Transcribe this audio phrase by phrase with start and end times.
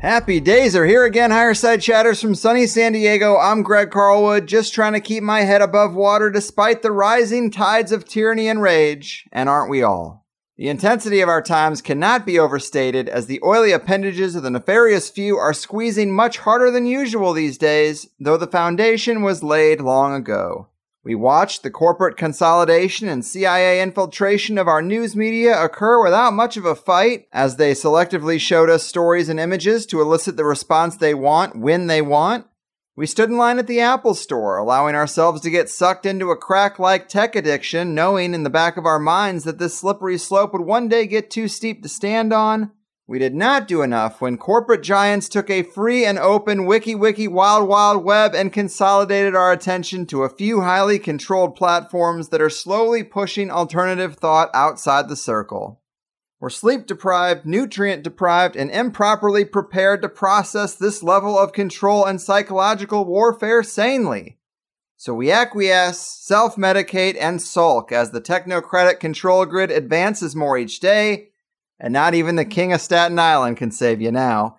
[0.00, 3.36] Happy days are here again, Higher Side Chatters from sunny San Diego.
[3.36, 7.90] I'm Greg Carlwood, just trying to keep my head above water despite the rising tides
[7.90, 9.28] of tyranny and rage.
[9.32, 10.24] And aren't we all?
[10.56, 15.10] The intensity of our times cannot be overstated as the oily appendages of the nefarious
[15.10, 20.14] few are squeezing much harder than usual these days, though the foundation was laid long
[20.14, 20.68] ago.
[21.08, 26.58] We watched the corporate consolidation and CIA infiltration of our news media occur without much
[26.58, 30.98] of a fight, as they selectively showed us stories and images to elicit the response
[30.98, 32.46] they want when they want.
[32.94, 36.36] We stood in line at the Apple store, allowing ourselves to get sucked into a
[36.36, 40.52] crack like tech addiction, knowing in the back of our minds that this slippery slope
[40.52, 42.70] would one day get too steep to stand on.
[43.08, 47.26] We did not do enough when corporate giants took a free and open wiki wiki
[47.26, 52.50] wild wild web and consolidated our attention to a few highly controlled platforms that are
[52.50, 55.80] slowly pushing alternative thought outside the circle.
[56.38, 62.20] We're sleep deprived, nutrient deprived, and improperly prepared to process this level of control and
[62.20, 64.36] psychological warfare sanely.
[64.98, 70.80] So we acquiesce, self medicate, and sulk as the technocratic control grid advances more each
[70.80, 71.30] day,
[71.80, 74.56] and not even the King of Staten Island can save you now.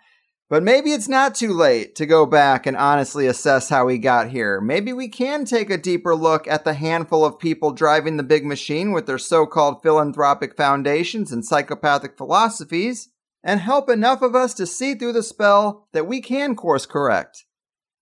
[0.50, 4.30] But maybe it's not too late to go back and honestly assess how we got
[4.30, 4.60] here.
[4.60, 8.46] Maybe we can take a deeper look at the handful of people driving the big
[8.46, 13.10] machine with their so called philanthropic foundations and psychopathic philosophies,
[13.44, 17.46] and help enough of us to see through the spell that we can course correct.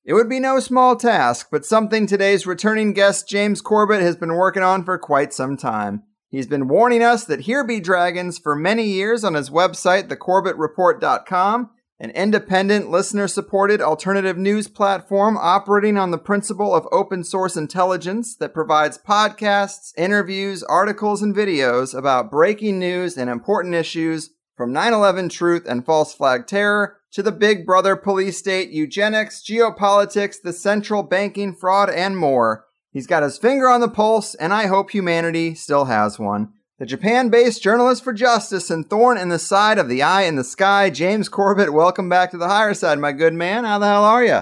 [0.05, 4.35] It would be no small task, but something today's returning guest James Corbett has been
[4.35, 6.03] working on for quite some time.
[6.30, 11.70] He's been warning us that here be dragons for many years on his website, thecorbettreport.com
[12.00, 18.36] an independent, listener supported alternative news platform operating on the principle of open source intelligence
[18.36, 24.94] that provides podcasts, interviews, articles, and videos about breaking news and important issues from 9
[24.94, 30.54] 11 truth and false flag terror to the Big Brother police state, eugenics, geopolitics, the
[30.54, 32.66] central banking fraud, and more.
[32.97, 36.53] He's got his finger on the pulse, and I hope humanity still has one.
[36.80, 40.35] The Japan based journalist for justice and thorn in the side of the eye in
[40.35, 43.66] the sky, James Corbett, welcome back to the higher side, my good man.
[43.66, 44.41] How the hell are you?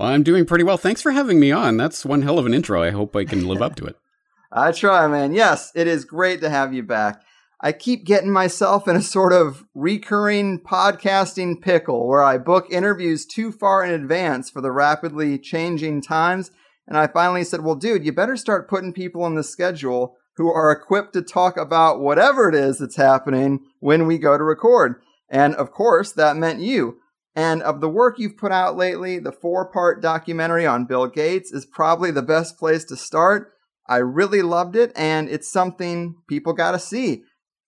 [0.00, 0.78] Well, I'm doing pretty well.
[0.78, 1.76] Thanks for having me on.
[1.76, 2.82] That's one hell of an intro.
[2.82, 3.94] I hope I can live up to it.
[4.52, 5.32] I try, man.
[5.32, 7.22] Yes, it is great to have you back.
[7.60, 13.24] I keep getting myself in a sort of recurring podcasting pickle where I book interviews
[13.24, 16.50] too far in advance for the rapidly changing times.
[16.88, 20.50] And I finally said, well, dude, you better start putting people on the schedule who
[20.50, 24.96] are equipped to talk about whatever it is that's happening when we go to record.
[25.28, 26.96] And of course, that meant you.
[27.36, 31.52] And of the work you've put out lately, the four part documentary on Bill Gates
[31.52, 33.52] is probably the best place to start.
[33.86, 37.22] I really loved it, and it's something people gotta see.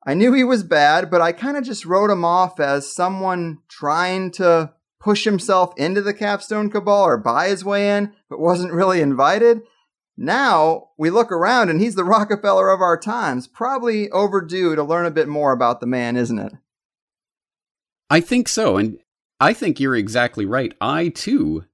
[0.06, 3.58] I knew he was bad, but I kind of just wrote him off as someone
[3.68, 8.72] trying to push himself into the capstone cabal or buy his way in, but wasn't
[8.72, 9.62] really invited.
[10.16, 13.48] Now we look around and he's the Rockefeller of our times.
[13.48, 16.52] Probably overdue to learn a bit more about the man, isn't it?
[18.10, 18.76] I think so.
[18.76, 18.98] And
[19.40, 20.74] I think you're exactly right.
[20.80, 21.64] I too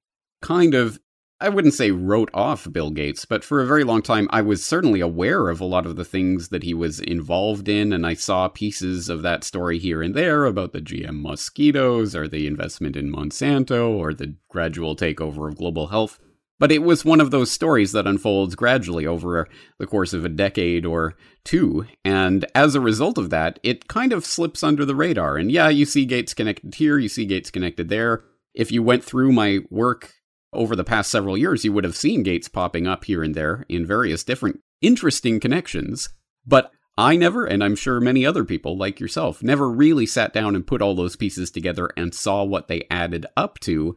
[0.41, 1.01] kind of
[1.39, 4.65] I wouldn't say wrote off Bill Gates, but for a very long time, I was
[4.65, 8.15] certainly aware of a lot of the things that he was involved in, and I
[8.15, 12.97] saw pieces of that story here and there about the GM mosquitoes, or the investment
[12.97, 16.19] in Monsanto, or the gradual takeover of global health.
[16.59, 19.47] But it was one of those stories that unfolds gradually over
[19.79, 24.15] the course of a decade or two, and as a result of that, it kind
[24.15, 25.37] of slips under the radar.
[25.37, 28.25] And yeah, you see Gates connected here, you see Gates connected there.
[28.55, 30.15] If you went through my work
[30.57, 33.65] over the past several years, you would have seen Gates popping up here and there
[33.69, 36.09] in various different interesting connections.
[36.47, 40.57] But I never, and I'm sure many other people like yourself, never really sat down
[40.57, 43.97] and put all those pieces together and saw what they added up to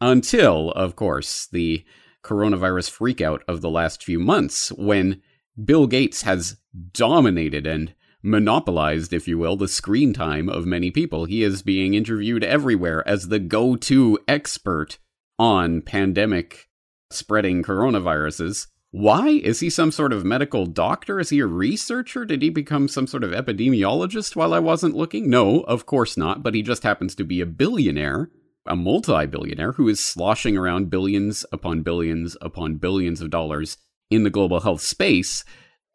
[0.00, 1.84] until, of course, the
[2.24, 5.20] coronavirus freakout of the last few months when
[5.62, 6.56] Bill Gates has
[6.92, 11.24] dominated and monopolized, if you will, the screen time of many people.
[11.24, 14.98] He is being interviewed everywhere as the go to expert
[15.40, 16.68] on pandemic
[17.10, 18.66] spreading coronaviruses.
[18.90, 19.28] Why?
[19.28, 21.18] Is he some sort of medical doctor?
[21.18, 22.26] Is he a researcher?
[22.26, 25.30] Did he become some sort of epidemiologist while I wasn't looking?
[25.30, 28.30] No, of course not, but he just happens to be a billionaire,
[28.66, 33.78] a multi billionaire who is sloshing around billions upon billions upon billions of dollars
[34.10, 35.42] in the global health space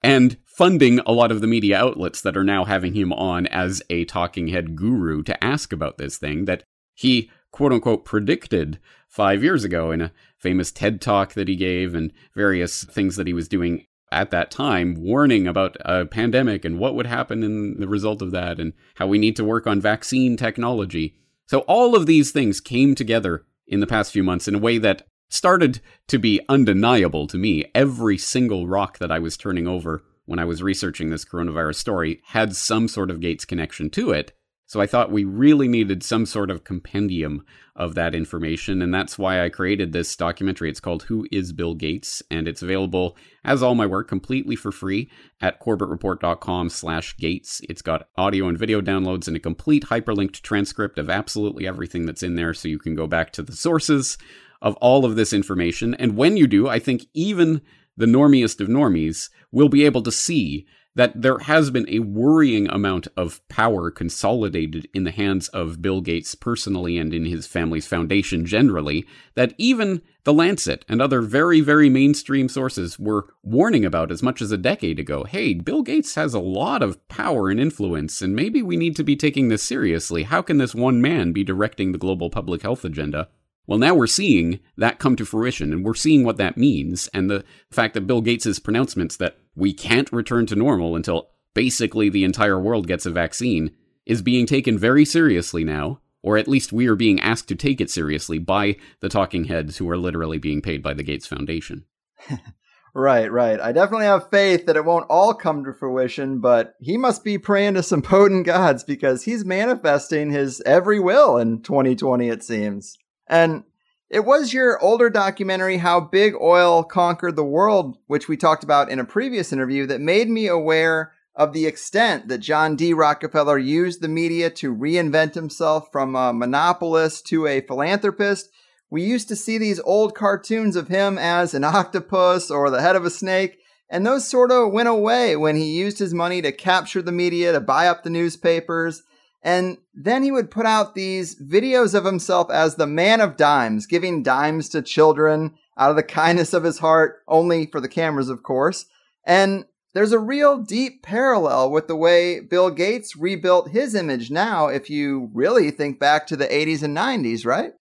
[0.01, 3.83] and funding a lot of the media outlets that are now having him on as
[3.92, 6.63] a talking head guru to ask about this thing that
[6.95, 8.80] he quote unquote predicted
[9.15, 13.27] five years ago in a famous TED talk that he gave and various things that
[13.27, 17.79] he was doing at that time, warning about a pandemic and what would happen in
[17.79, 21.15] the result of that and how we need to work on vaccine technology.
[21.45, 24.77] So all of these things came together in the past few months in a way
[24.79, 25.79] that started
[26.09, 27.63] to be undeniable to me.
[27.73, 32.21] Every single rock that I was turning over when I was researching this coronavirus story
[32.25, 34.33] had some sort of Gates connection to it.
[34.67, 37.45] So I thought we really needed some sort of compendium
[37.75, 40.69] of that information, and that's why I created this documentary.
[40.69, 42.23] It's called Who is Bill Gates?
[42.31, 47.62] And it's available, as all my work, completely for free at corbettreport.com slash gates.
[47.69, 52.23] It's got audio and video downloads and a complete hyperlinked transcript of absolutely everything that's
[52.23, 54.18] in there, so you can go back to the sources
[54.61, 55.94] of all of this information.
[55.95, 57.61] And when you do, I think even
[57.97, 60.65] the normiest of normies will be able to see
[60.95, 66.01] that there has been a worrying amount of power consolidated in the hands of Bill
[66.01, 69.06] Gates personally and in his family's foundation generally,
[69.36, 74.42] that even The Lancet and other very, very mainstream sources were warning about as much
[74.42, 75.25] as a decade ago.
[75.25, 79.03] Hey, Bill Gates has a lot of power and influence, and maybe we need to
[79.03, 80.24] be taking this seriously.
[80.24, 83.27] How can this one man be directing the global public health agenda?
[83.67, 87.07] Well, now we're seeing that come to fruition, and we're seeing what that means.
[87.13, 92.09] And the fact that Bill Gates' pronouncements that we can't return to normal until basically
[92.09, 93.71] the entire world gets a vaccine
[94.06, 97.81] is being taken very seriously now, or at least we are being asked to take
[97.81, 101.85] it seriously by the talking heads who are literally being paid by the Gates Foundation.
[102.94, 103.59] right, right.
[103.59, 107.39] I definitely have faith that it won't all come to fruition, but he must be
[107.39, 112.95] praying to some potent gods because he's manifesting his every will in 2020, it seems.
[113.27, 113.63] And
[114.10, 118.89] it was your older documentary, How Big Oil Conquered the World, which we talked about
[118.89, 122.94] in a previous interview, that made me aware of the extent that John D.
[122.94, 128.50] Rockefeller used the media to reinvent himself from a monopolist to a philanthropist.
[128.89, 132.95] We used to see these old cartoons of him as an octopus or the head
[132.95, 133.57] of a snake,
[133.89, 137.51] and those sort of went away when he used his money to capture the media,
[137.51, 139.04] to buy up the newspapers,
[139.45, 143.85] and then he would put out these videos of himself as the man of dimes,
[143.85, 148.28] giving dimes to children out of the kindness of his heart, only for the cameras,
[148.28, 148.87] of course.
[149.23, 154.66] And there's a real deep parallel with the way Bill Gates rebuilt his image now,
[154.66, 157.73] if you really think back to the 80s and 90s, right?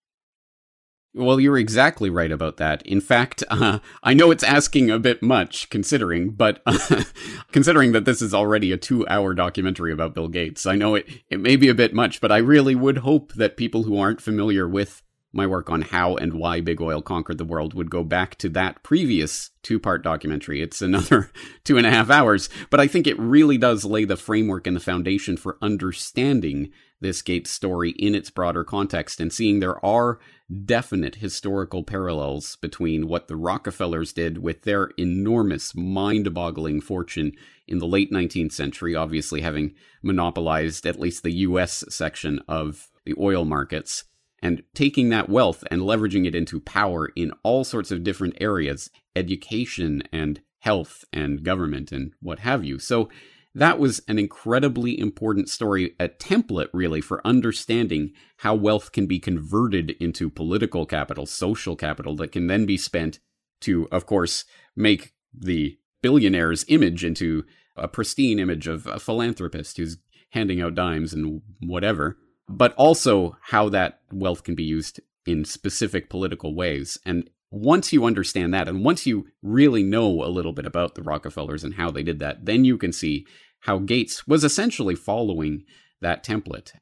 [1.16, 2.84] Well, you're exactly right about that.
[2.84, 7.04] In fact, uh, I know it's asking a bit much, considering, but uh,
[7.52, 11.40] considering that this is already a two-hour documentary about Bill Gates, I know it it
[11.40, 14.68] may be a bit much, but I really would hope that people who aren't familiar
[14.68, 15.02] with
[15.32, 18.48] my work on how and why big oil conquered the world would go back to
[18.48, 20.62] that previous two-part documentary.
[20.62, 21.30] It's another
[21.64, 24.76] two and a half hours, but I think it really does lay the framework and
[24.76, 30.18] the foundation for understanding this Gates story in its broader context and seeing there are
[30.64, 37.32] definite historical parallels between what the Rockefellers did with their enormous, mind boggling fortune
[37.66, 43.14] in the late 19th century, obviously having monopolized at least the US section of the
[43.18, 44.04] oil markets,
[44.42, 48.90] and taking that wealth and leveraging it into power in all sorts of different areas
[49.16, 52.78] education and health and government and what have you.
[52.78, 53.08] So,
[53.54, 59.20] that was an incredibly important story, a template really for understanding how wealth can be
[59.20, 63.20] converted into political capital, social capital that can then be spent
[63.60, 64.44] to, of course,
[64.74, 67.44] make the billionaire's image into
[67.76, 69.98] a pristine image of a philanthropist who's
[70.30, 72.18] handing out dimes and whatever,
[72.48, 76.98] but also how that wealth can be used in specific political ways.
[77.06, 81.02] And once you understand that, and once you really know a little bit about the
[81.02, 83.26] Rockefellers and how they did that, then you can see
[83.60, 85.64] how Gates was essentially following
[86.00, 86.72] that template.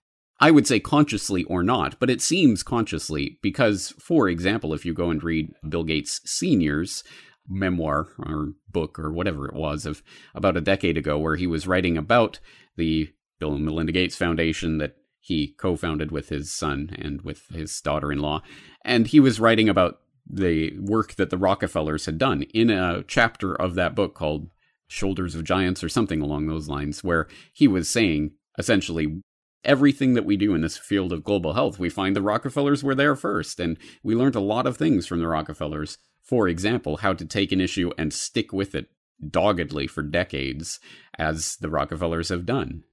[0.41, 4.95] I would say consciously or not, but it seems consciously because, for example, if you
[4.95, 7.05] go and read Bill Gates Sr.'s
[7.47, 10.03] memoir or book or whatever it was of
[10.35, 12.41] about a decade ago, where he was writing about
[12.77, 17.47] the Bill and Melinda Gates Foundation that he co founded with his son and with
[17.49, 18.43] his daughter in law.
[18.85, 23.55] And he was writing about the work that the Rockefellers had done in a chapter
[23.55, 24.51] of that book called
[24.89, 29.23] Shoulders of Giants or something along those lines, where he was saying essentially
[29.65, 32.95] everything that we do in this field of global health, we find the Rockefellers were
[32.95, 33.61] there first.
[33.61, 35.99] And we learned a lot of things from the Rockefellers.
[36.23, 38.89] For example, how to take an issue and stick with it
[39.29, 40.81] doggedly for decades,
[41.19, 42.85] as the Rockefellers have done.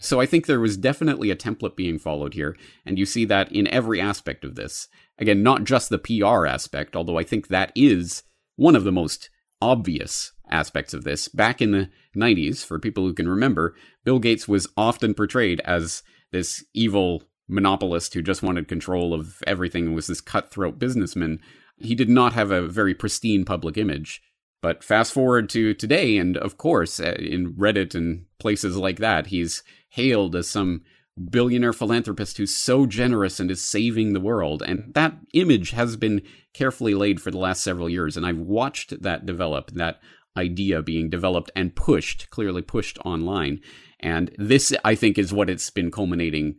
[0.00, 3.52] So I think there was definitely a template being followed here, and you see that
[3.52, 4.88] in every aspect of this.
[5.18, 8.22] Again, not just the PR aspect, although I think that is
[8.56, 9.28] one of the most
[9.60, 11.28] obvious aspects of this.
[11.28, 16.02] Back in the 90s, for people who can remember, Bill Gates was often portrayed as
[16.32, 21.40] this evil monopolist who just wanted control of everything and was this cutthroat businessman.
[21.76, 24.22] He did not have a very pristine public image.
[24.62, 29.28] But fast forward to today, and of course, uh, in Reddit and places like that,
[29.28, 30.82] he's hailed as some
[31.30, 34.62] billionaire philanthropist who's so generous and is saving the world.
[34.62, 36.22] And that image has been
[36.54, 38.16] carefully laid for the last several years.
[38.16, 40.00] And I've watched that develop, that
[40.36, 43.60] idea being developed and pushed, clearly pushed online.
[43.98, 46.56] And this, I think, is what it's been culminating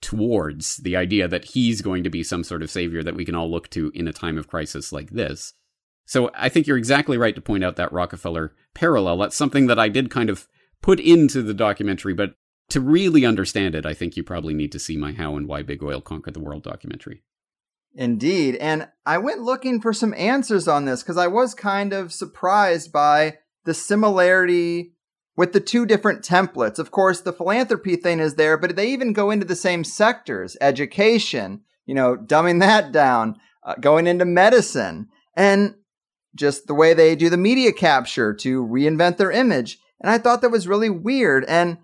[0.00, 3.34] towards the idea that he's going to be some sort of savior that we can
[3.34, 5.54] all look to in a time of crisis like this.
[6.06, 9.18] So I think you're exactly right to point out that Rockefeller parallel.
[9.18, 10.46] That's something that I did kind of
[10.82, 12.34] put into the documentary, but
[12.70, 15.62] to really understand it, I think you probably need to see my How and Why
[15.62, 17.22] Big Oil Conquered the World documentary.
[17.94, 18.56] Indeed.
[18.56, 22.92] And I went looking for some answers on this because I was kind of surprised
[22.92, 24.94] by the similarity
[25.36, 26.78] with the two different templates.
[26.78, 30.56] Of course, the philanthropy thing is there, but they even go into the same sectors
[30.60, 35.74] education, you know, dumbing that down, uh, going into medicine, and
[36.34, 39.78] just the way they do the media capture to reinvent their image.
[40.00, 41.44] And I thought that was really weird.
[41.46, 41.78] And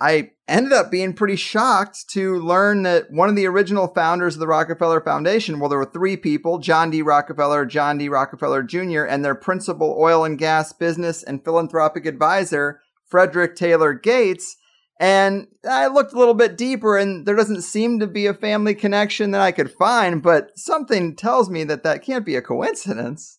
[0.00, 4.40] I ended up being pretty shocked to learn that one of the original founders of
[4.40, 7.00] the Rockefeller Foundation, well, there were three people John D.
[7.00, 8.08] Rockefeller, John D.
[8.08, 14.56] Rockefeller Jr., and their principal oil and gas business and philanthropic advisor, Frederick Taylor Gates.
[15.00, 18.74] And I looked a little bit deeper, and there doesn't seem to be a family
[18.74, 23.38] connection that I could find, but something tells me that that can't be a coincidence.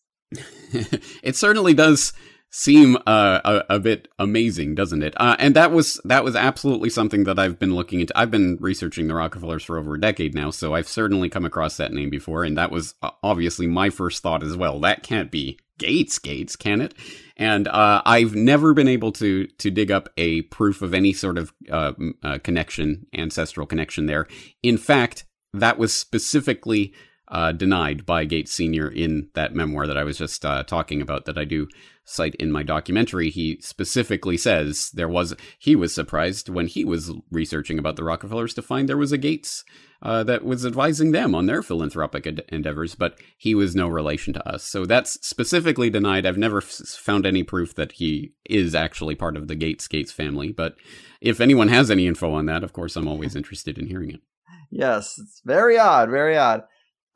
[0.72, 2.14] It certainly does
[2.50, 5.14] seem uh, a, a, bit amazing, doesn't it?
[5.18, 8.18] Uh, and that was that was absolutely something that I've been looking into.
[8.18, 11.78] I've been researching the Rockefellers for over a decade now, so I've certainly come across
[11.78, 14.80] that name before, and that was uh, obviously my first thought as well.
[14.80, 16.94] That can't be Gates, Gates, can it?
[17.36, 21.38] And uh, I've never been able to to dig up a proof of any sort
[21.38, 21.94] of uh,
[22.24, 24.28] uh, connection, ancestral connection there.
[24.64, 26.94] In fact, that was specifically
[27.30, 28.88] uh, denied by Gates Sr.
[28.88, 31.68] in that memoir that I was just uh, talking about that I do
[32.06, 33.30] cite in my documentary.
[33.30, 38.54] He specifically says there was, he was surprised when he was researching about the Rockefellers
[38.54, 39.66] to find there was a Gates
[40.02, 44.48] uh, that was advising them on their philanthropic endeavors, but he was no relation to
[44.48, 44.64] us.
[44.64, 46.26] So that's specifically denied.
[46.26, 50.12] I've never f- found any proof that he is actually part of the Gates Gates
[50.12, 50.76] family, but
[51.20, 54.22] if anyone has any info on that, of course, I'm always interested in hearing it.
[54.70, 56.64] Yes, it's very odd, very odd.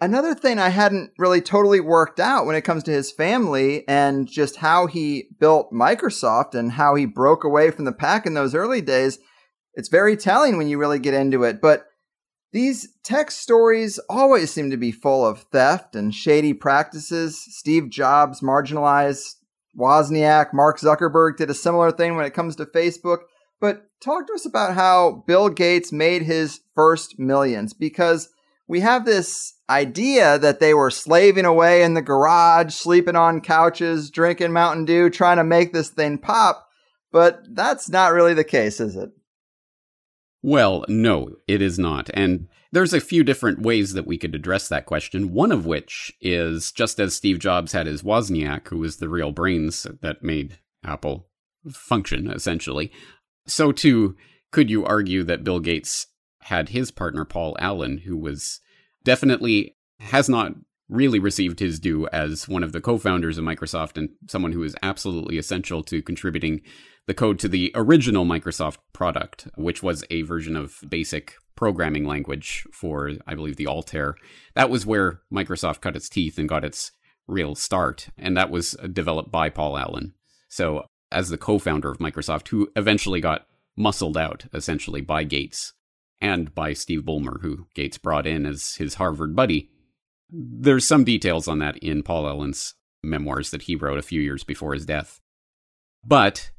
[0.01, 4.27] Another thing I hadn't really totally worked out when it comes to his family and
[4.27, 8.55] just how he built Microsoft and how he broke away from the pack in those
[8.55, 9.19] early days.
[9.75, 11.61] It's very telling when you really get into it.
[11.61, 11.85] But
[12.51, 17.39] these tech stories always seem to be full of theft and shady practices.
[17.39, 19.35] Steve Jobs marginalized
[19.79, 20.51] Wozniak.
[20.51, 23.19] Mark Zuckerberg did a similar thing when it comes to Facebook.
[23.59, 28.29] But talk to us about how Bill Gates made his first millions because
[28.71, 34.09] we have this idea that they were slaving away in the garage, sleeping on couches,
[34.09, 36.69] drinking Mountain Dew, trying to make this thing pop.
[37.11, 39.09] But that's not really the case, is it?
[40.41, 42.09] Well, no, it is not.
[42.13, 45.33] And there's a few different ways that we could address that question.
[45.33, 49.33] One of which is just as Steve Jobs had his Wozniak, who was the real
[49.33, 51.27] brains that made Apple
[51.69, 52.89] function, essentially.
[53.45, 54.15] So, too,
[54.49, 56.07] could you argue that Bill Gates
[56.43, 58.59] had his partner, Paul Allen, who was
[59.03, 60.53] definitely has not
[60.89, 64.63] really received his due as one of the co founders of Microsoft and someone who
[64.63, 66.61] is absolutely essential to contributing
[67.07, 72.65] the code to the original Microsoft product, which was a version of basic programming language
[72.71, 74.15] for, I believe, the Altair.
[74.53, 76.91] That was where Microsoft cut its teeth and got its
[77.27, 78.09] real start.
[78.17, 80.13] And that was developed by Paul Allen.
[80.49, 85.73] So, as the co founder of Microsoft, who eventually got muscled out essentially by Gates
[86.21, 89.69] and by Steve Ballmer, who Gates brought in as his Harvard buddy.
[90.29, 94.43] There's some details on that in Paul Allen's memoirs that he wrote a few years
[94.43, 95.19] before his death.
[96.05, 96.51] But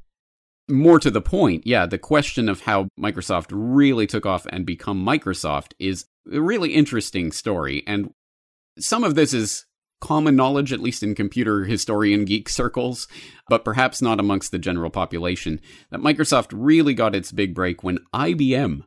[0.68, 5.04] more to the point, yeah, the question of how Microsoft really took off and become
[5.04, 7.82] Microsoft is a really interesting story.
[7.86, 8.12] And
[8.78, 9.66] some of this is
[10.00, 13.06] common knowledge, at least in computer historian geek circles,
[13.48, 17.98] but perhaps not amongst the general population, that Microsoft really got its big break when
[18.14, 18.82] IBM,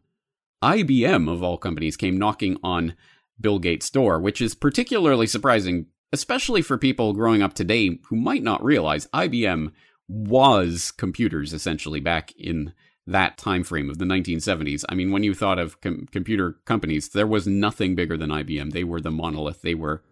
[0.66, 2.96] IBM of all companies, came knocking on
[3.40, 8.42] Bill Gates' door, which is particularly surprising, especially for people growing up today who might
[8.42, 9.72] not realize IBM
[10.08, 12.74] was computers essentially back in
[13.06, 14.84] that time frame of the 1970s.
[14.90, 18.72] I mean, when you thought of com- computer companies, there was nothing bigger than IBM.
[18.72, 19.62] They were the monolith.
[19.62, 20.04] They were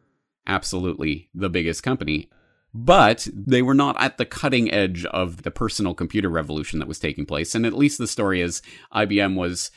[0.46, 2.30] absolutely the biggest company.
[2.76, 7.00] But they were not at the cutting edge of the personal computer revolution that was
[7.00, 7.56] taking place.
[7.56, 8.62] And at least the story is
[8.94, 9.72] IBM was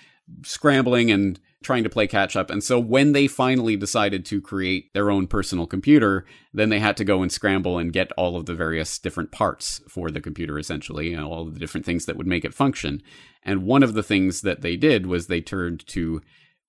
[0.45, 2.51] scrambling and trying to play catch up.
[2.51, 6.97] And so when they finally decided to create their own personal computer, then they had
[6.99, 10.59] to go and scramble and get all of the various different parts for the computer,
[10.59, 13.03] essentially, and all of the different things that would make it function.
[13.43, 16.21] And one of the things that they did was they turned to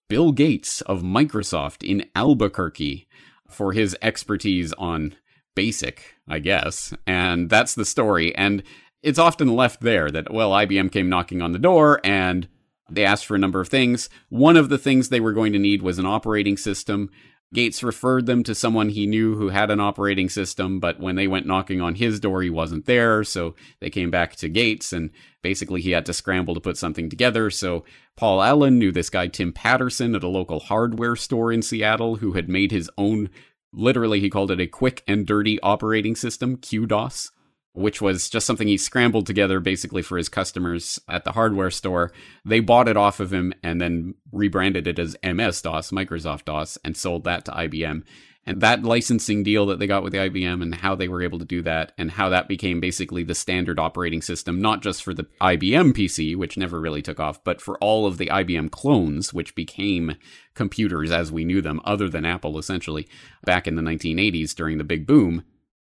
[0.10, 3.08] Bill Gates of Microsoft in Albuquerque
[3.50, 5.16] for his expertise on
[5.56, 6.94] basic, I guess.
[7.06, 8.34] And that's the story.
[8.36, 8.64] And
[9.04, 12.48] it's often left there that, well, IBM came knocking on the door and
[12.90, 14.10] they asked for a number of things.
[14.30, 17.10] One of the things they were going to need was an operating system.
[17.54, 21.28] Gates referred them to someone he knew who had an operating system, but when they
[21.28, 23.24] went knocking on his door, he wasn't there.
[23.24, 27.10] So they came back to Gates, and basically he had to scramble to put something
[27.10, 27.50] together.
[27.50, 27.86] So
[28.18, 32.34] Paul Allen knew this guy, Tim Paterson, at a local hardware store in Seattle, who
[32.34, 33.30] had made his own,
[33.72, 37.30] literally, he called it a quick and dirty operating system, QDOS
[37.78, 42.12] which was just something he scrambled together basically for his customers at the hardware store.
[42.44, 46.80] They bought it off of him and then rebranded it as MS DOS, Microsoft DOS,
[46.84, 48.04] and sold that to IBM.
[48.48, 51.38] And that licensing deal that they got with the IBM and how they were able
[51.38, 55.14] to do that and how that became basically the standard operating system, not just for
[55.14, 59.36] the IBM PC, which never really took off, but for all of the IBM clones,
[59.36, 60.16] which became
[60.56, 63.08] computers as we knew them, other than Apple essentially,
[63.44, 65.44] back in the 1980s during the big boom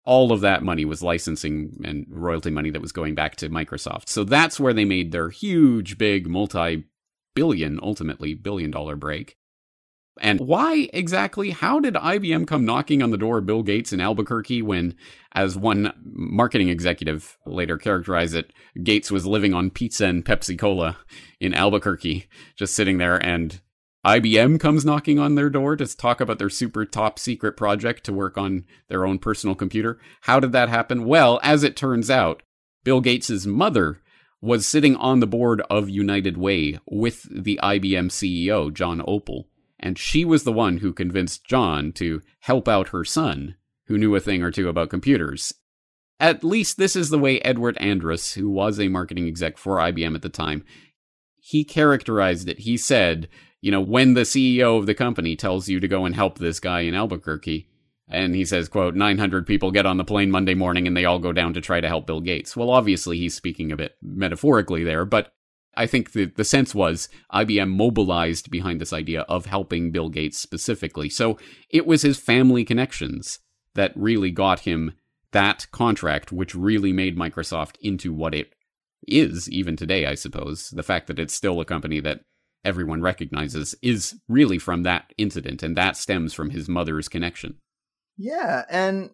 [0.08, 4.08] all of that money was licensing and royalty money that was going back to Microsoft.
[4.08, 6.84] So that's where they made their huge, big, multi
[7.34, 9.36] billion, ultimately billion dollar break.
[10.18, 11.50] And why exactly?
[11.50, 14.96] How did IBM come knocking on the door of Bill Gates in Albuquerque when,
[15.32, 18.50] as one marketing executive later characterized it,
[18.82, 20.96] Gates was living on pizza and Pepsi Cola
[21.38, 23.60] in Albuquerque, just sitting there and
[24.08, 28.12] IBM comes knocking on their door to talk about their super top secret project to
[28.14, 29.98] work on their own personal computer.
[30.22, 31.04] How did that happen?
[31.04, 32.42] Well, as it turns out,
[32.84, 34.00] Bill Gates' mother
[34.40, 39.44] was sitting on the board of United Way with the IBM CEO, John Opel,
[39.78, 43.56] and she was the one who convinced John to help out her son,
[43.88, 45.52] who knew a thing or two about computers.
[46.18, 50.14] At least this is the way Edward Andrus, who was a marketing exec for IBM
[50.14, 50.64] at the time,
[51.36, 52.60] he characterized it.
[52.60, 53.28] He said,
[53.60, 56.60] you know, when the CEO of the company tells you to go and help this
[56.60, 57.68] guy in Albuquerque,
[58.08, 61.18] and he says, quote, 900 people get on the plane Monday morning and they all
[61.18, 62.56] go down to try to help Bill Gates.
[62.56, 65.32] Well, obviously he's speaking a bit metaphorically there, but
[65.74, 70.38] I think the, the sense was IBM mobilized behind this idea of helping Bill Gates
[70.38, 71.10] specifically.
[71.10, 71.38] So
[71.70, 73.40] it was his family connections
[73.74, 74.94] that really got him
[75.32, 78.54] that contract, which really made Microsoft into what it
[79.06, 80.70] is even today, I suppose.
[80.70, 82.22] The fact that it's still a company that
[82.64, 87.56] everyone recognizes is really from that incident, and that stems from his mother's connection.
[88.16, 89.10] Yeah, and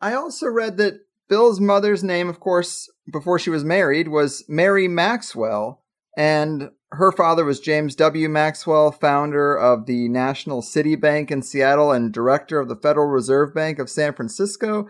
[0.00, 4.88] I also read that Bill's mother's name, of course, before she was married, was Mary
[4.88, 5.84] Maxwell,
[6.16, 8.28] and her father was James W.
[8.28, 13.54] Maxwell, founder of the National City Bank in Seattle and director of the Federal Reserve
[13.54, 14.88] Bank of San Francisco.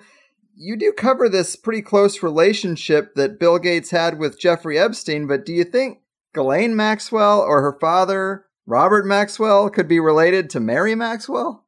[0.54, 5.44] You do cover this pretty close relationship that Bill Gates had with Jeffrey Epstein, but
[5.44, 5.98] do you think
[6.34, 11.64] Ghislaine Maxwell or her father, Robert Maxwell, could be related to Mary Maxwell?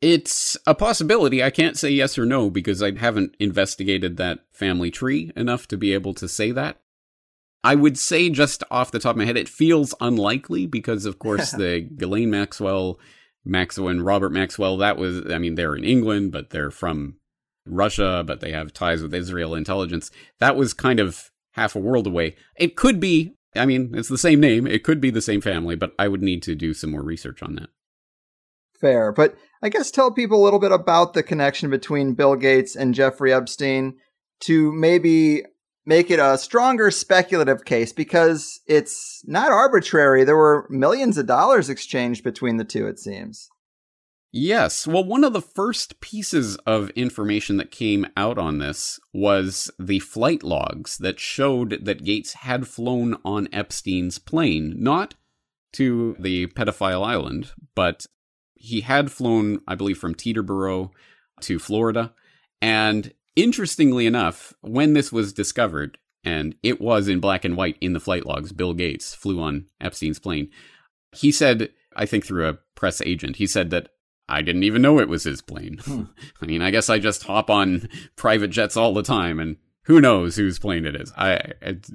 [0.00, 1.42] It's a possibility.
[1.42, 5.76] I can't say yes or no because I haven't investigated that family tree enough to
[5.76, 6.80] be able to say that.
[7.62, 11.18] I would say just off the top of my head, it feels unlikely because, of
[11.18, 12.98] course, the Ghislaine Maxwell,
[13.44, 17.16] Maxwell and Robert Maxwell, that was, I mean, they're in England, but they're from
[17.66, 20.10] Russia, but they have ties with Israel intelligence.
[20.38, 22.36] That was kind of half a world away.
[22.56, 24.66] It could be, I mean, it's the same name.
[24.66, 27.42] It could be the same family, but I would need to do some more research
[27.42, 27.70] on that.
[28.80, 29.12] Fair.
[29.12, 32.94] But I guess tell people a little bit about the connection between Bill Gates and
[32.94, 33.98] Jeffrey Epstein
[34.42, 35.42] to maybe
[35.84, 40.24] make it a stronger speculative case because it's not arbitrary.
[40.24, 43.48] There were millions of dollars exchanged between the two, it seems.
[44.32, 44.86] Yes.
[44.86, 49.98] Well, one of the first pieces of information that came out on this was the
[49.98, 55.14] flight logs that showed that Gates had flown on Epstein's plane, not
[55.72, 58.06] to the pedophile island, but
[58.54, 60.90] he had flown, I believe, from Teterboro
[61.40, 62.12] to Florida.
[62.62, 67.94] And interestingly enough, when this was discovered, and it was in black and white in
[67.94, 70.50] the flight logs, Bill Gates flew on Epstein's plane.
[71.12, 73.88] He said, I think through a press agent, he said that
[74.30, 75.78] I didn't even know it was his plane.
[75.84, 76.02] Hmm.
[76.42, 80.00] I mean, I guess I just hop on private jets all the time, and who
[80.00, 81.12] knows whose plane it is.
[81.16, 81.40] I,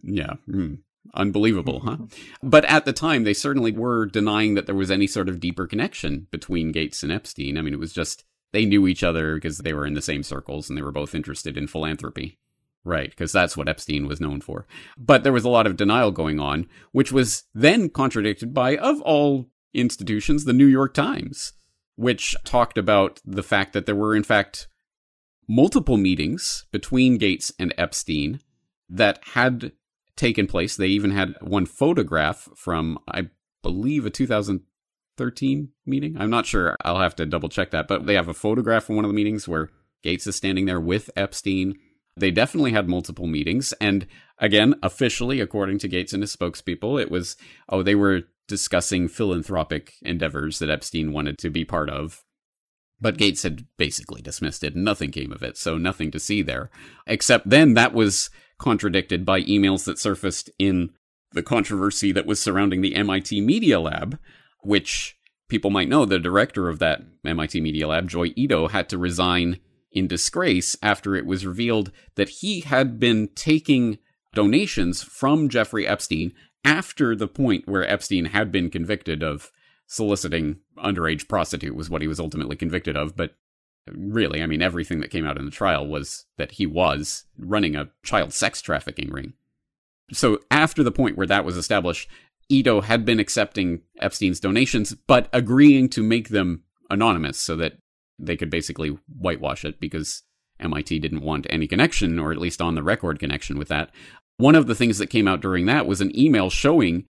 [0.03, 0.79] yeah, mm,
[1.13, 1.97] unbelievable, huh?
[2.43, 5.65] but at the time, they certainly were denying that there was any sort of deeper
[5.65, 7.57] connection between Gates and Epstein.
[7.57, 10.23] I mean, it was just they knew each other because they were in the same
[10.23, 12.37] circles and they were both interested in philanthropy.
[12.87, 14.67] Right, because that's what Epstein was known for.
[14.95, 19.01] But there was a lot of denial going on, which was then contradicted by, of
[19.01, 21.53] all institutions, the New York Times
[21.95, 24.67] which talked about the fact that there were, in fact,
[25.47, 28.39] multiple meetings between Gates and Epstein
[28.89, 29.71] that had
[30.15, 30.75] taken place.
[30.75, 33.29] They even had one photograph from, I
[33.61, 36.15] believe, a 2013 meeting.
[36.17, 36.75] I'm not sure.
[36.83, 37.87] I'll have to double check that.
[37.87, 39.69] But they have a photograph from one of the meetings where
[40.03, 41.75] Gates is standing there with Epstein.
[42.17, 43.73] They definitely had multiple meetings.
[43.81, 44.07] And
[44.39, 47.35] again, officially, according to Gates and his spokespeople, it was,
[47.67, 52.23] oh, they were discussing philanthropic endeavors that Epstein wanted to be part of.
[53.01, 54.75] But Gates had basically dismissed it.
[54.75, 56.69] Nothing came of it, so nothing to see there.
[57.05, 60.91] Except then that was contradicted by emails that surfaced in
[61.33, 64.17] the controversy that was surrounding the MIT Media Lab,
[64.61, 65.17] which
[65.49, 69.59] people might know the director of that MIT Media Lab, Joi Ito, had to resign
[69.91, 73.97] in disgrace after it was revealed that he had been taking
[74.33, 76.33] donations from Jeffrey Epstein
[76.65, 79.51] after the point where Epstein had been convicted of
[79.87, 83.35] soliciting underage prostitute was what he was ultimately convicted of, but
[83.87, 87.75] really, I mean, everything that came out in the trial was that he was running
[87.75, 89.33] a child sex trafficking ring.
[90.11, 92.09] So after the point where that was established,
[92.49, 97.77] Ito had been accepting Epstein's donations, but agreeing to make them anonymous so that
[98.19, 100.23] they could basically whitewash it because
[100.59, 103.91] MIT didn't want any connection, or at least on the record connection with that.
[104.37, 107.05] One of the things that came out during that was an email showing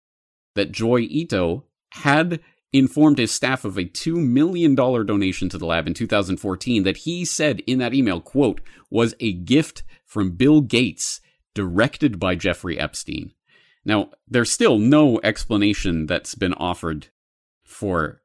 [0.54, 2.40] that Joi Ito had
[2.72, 7.24] informed his staff of a $2 million donation to the lab in 2014 that he
[7.24, 8.60] said in that email, quote,
[8.90, 11.20] was a gift from Bill Gates
[11.54, 13.32] directed by Jeffrey Epstein.
[13.84, 17.08] Now, there's still no explanation that's been offered
[17.64, 18.22] for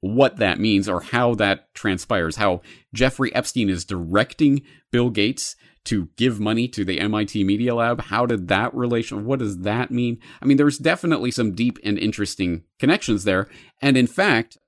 [0.00, 2.62] what that means or how that transpires, how
[2.94, 8.02] Jeffrey Epstein is directing Bill Gates to give money to the MIT Media Lab.
[8.02, 10.18] How did that relation, what does that mean?
[10.42, 13.48] I mean, there's definitely some deep and interesting connections there.
[13.80, 14.58] And in fact,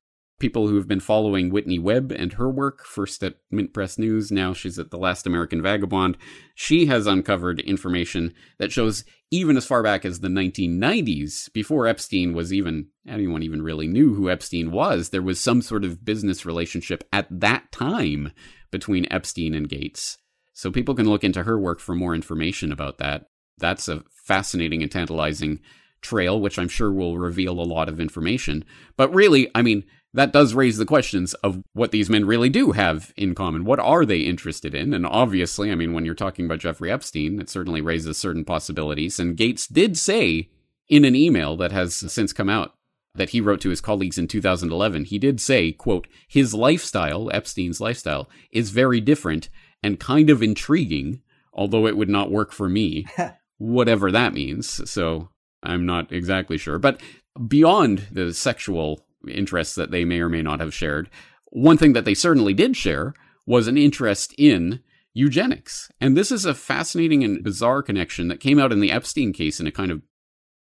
[0.42, 4.32] people who have been following Whitney Webb and her work, first at Mint Press News,
[4.32, 6.18] now she's at The Last American Vagabond,
[6.56, 12.34] she has uncovered information that shows even as far back as the 1990s, before Epstein
[12.34, 16.44] was even, anyone even really knew who Epstein was, there was some sort of business
[16.44, 18.32] relationship at that time
[18.72, 20.18] between Epstein and Gates.
[20.52, 23.26] So people can look into her work for more information about that.
[23.58, 25.60] That's a fascinating and tantalizing
[26.02, 28.64] trail, which I'm sure will reveal a lot of information.
[28.96, 32.72] But really, I mean, that does raise the questions of what these men really do
[32.72, 33.64] have in common.
[33.64, 34.92] What are they interested in?
[34.92, 39.18] And obviously, I mean, when you're talking about Jeffrey Epstein, it certainly raises certain possibilities.
[39.18, 40.50] And Gates did say
[40.88, 42.74] in an email that has since come out
[43.14, 47.80] that he wrote to his colleagues in 2011, he did say, quote, his lifestyle, Epstein's
[47.80, 49.48] lifestyle, is very different
[49.82, 51.22] and kind of intriguing,
[51.52, 53.06] although it would not work for me,
[53.58, 54.90] whatever that means.
[54.90, 55.28] So
[55.62, 56.78] I'm not exactly sure.
[56.78, 57.00] But
[57.48, 61.10] beyond the sexual interests that they may or may not have shared,
[61.46, 63.14] one thing that they certainly did share
[63.46, 64.80] was an interest in
[65.12, 65.90] eugenics.
[66.00, 69.60] And this is a fascinating and bizarre connection that came out in the Epstein case
[69.60, 70.02] in a kind of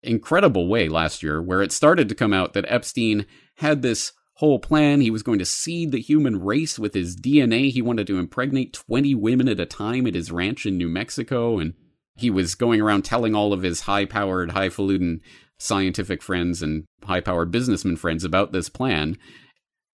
[0.03, 4.61] incredible way last year, where it started to come out that Epstein had this whole
[4.61, 5.01] plan.
[5.01, 7.73] He was going to seed the human race with his DNA.
[7.73, 11.59] He wanted to impregnate 20 women at a time at his ranch in New Mexico.
[11.59, 11.75] And
[12.15, 15.21] he was going around telling all of his high powered, highfalutin
[15.59, 19.19] scientific friends and high powered businessman friends about this plan.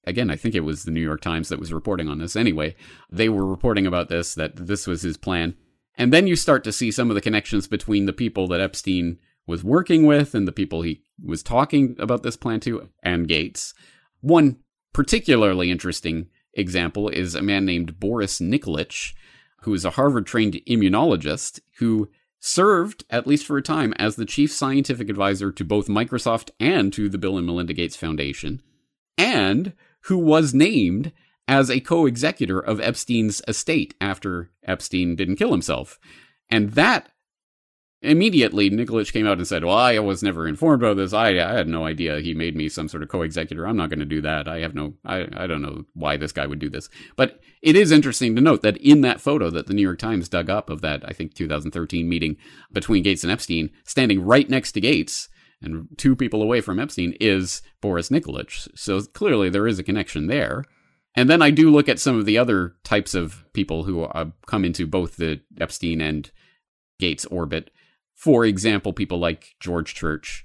[0.07, 2.75] Again, I think it was the New York Times that was reporting on this anyway.
[3.11, 5.55] They were reporting about this, that this was his plan.
[5.97, 9.19] And then you start to see some of the connections between the people that Epstein
[9.47, 13.75] was working with and the people he was talking about this plan to and Gates.
[14.21, 14.59] One
[14.93, 19.13] particularly interesting example is a man named Boris Nikolic,
[19.61, 22.09] who is a Harvard trained immunologist who
[22.45, 26.93] served, at least for a time, as the chief scientific advisor to both Microsoft and
[26.93, 28.61] to the Bill and Melinda Gates Foundation,
[29.17, 31.11] and who was named
[31.49, 35.99] as a co executor of Epstein's estate after Epstein didn't kill himself.
[36.51, 37.09] And that
[38.05, 41.13] immediately Nikolic came out and said, "Well, I was never informed about this.
[41.13, 43.67] I, I had no idea he made me some sort of co-executor.
[43.67, 44.49] I'm not going to do that.
[44.49, 47.77] I have no, I, I don't know why this guy would do this." But it
[47.77, 50.71] is interesting to note that in that photo that the New York Times dug up
[50.71, 52.37] of that, I think 2013 meeting
[52.73, 55.29] between Gates and Epstein, standing right next to Gates
[55.65, 58.69] and two people away from Epstein is Boris Nikolic.
[58.77, 60.65] So clearly there is a connection there.
[61.17, 64.27] And then I do look at some of the other types of people who uh,
[64.47, 66.31] come into both the Epstein and
[66.99, 67.71] Gates orbit
[68.15, 70.45] for example, people like George Church,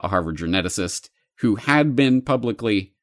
[0.00, 2.94] a Harvard geneticist, who had been publicly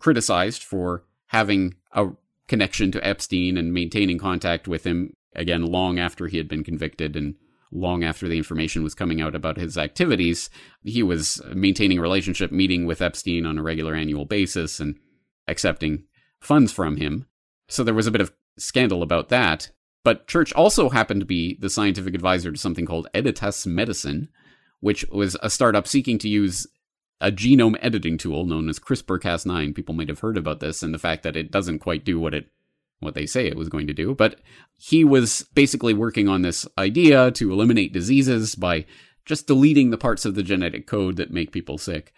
[0.00, 2.08] criticized for having a
[2.48, 7.16] connection to Epstein and maintaining contact with him, again, long after he had been convicted
[7.16, 7.34] and
[7.72, 10.48] long after the information was coming out about his activities.
[10.82, 14.96] He was maintaining a relationship, meeting with Epstein on a regular annual basis and
[15.48, 16.04] accepting
[16.40, 17.26] funds from him.
[17.68, 19.70] So there was a bit of scandal about that.
[20.06, 24.28] But Church also happened to be the scientific advisor to something called Editas Medicine,
[24.78, 26.64] which was a startup seeking to use
[27.20, 29.74] a genome editing tool known as CRISPR-Cas9.
[29.74, 32.34] People might have heard about this and the fact that it doesn't quite do what
[32.34, 32.52] it
[33.00, 34.38] what they say it was going to do, but
[34.76, 38.86] he was basically working on this idea to eliminate diseases by
[39.24, 42.14] just deleting the parts of the genetic code that make people sick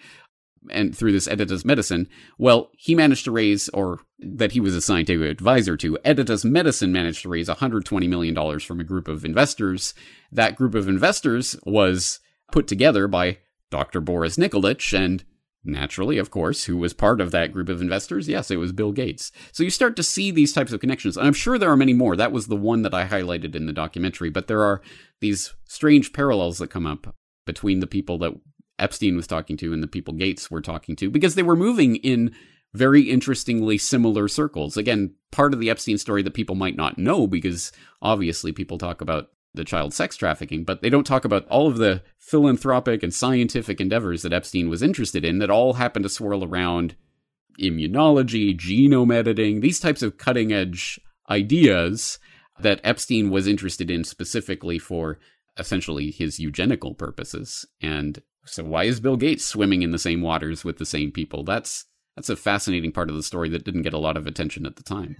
[0.71, 4.81] and through this Editas Medicine, well, he managed to raise, or that he was a
[4.81, 9.95] scientific advisor to, Editas Medicine managed to raise $120 million from a group of investors.
[10.33, 12.21] That group of investors was
[12.53, 13.39] put together by
[13.71, 14.01] Dr.
[14.01, 15.25] Boris Nikolic and
[15.65, 18.29] naturally, of course, who was part of that group of investors?
[18.29, 19.31] Yes, it was Bill Gates.
[19.53, 21.17] So you start to see these types of connections.
[21.17, 22.17] And I'm sure there are many more.
[22.17, 24.81] That was the one that I highlighted in the documentary, but there are
[25.21, 28.35] these strange parallels that come up between the people that
[28.79, 31.97] Epstein was talking to and the people Gates were talking to because they were moving
[31.97, 32.35] in
[32.75, 34.77] very interestingly similar circles.
[34.77, 39.01] Again, part of the Epstein story that people might not know because obviously people talk
[39.01, 43.13] about the child sex trafficking, but they don't talk about all of the philanthropic and
[43.13, 46.95] scientific endeavors that Epstein was interested in that all happened to swirl around
[47.59, 52.19] immunology, genome editing, these types of cutting edge ideas
[52.61, 55.19] that Epstein was interested in specifically for
[55.59, 57.67] essentially his eugenical purposes.
[57.81, 61.45] And so why is Bill Gates swimming in the same waters with the same people?
[61.45, 64.67] That's that's a fascinating part of the story that didn't get a lot of attention
[64.67, 65.17] at the time.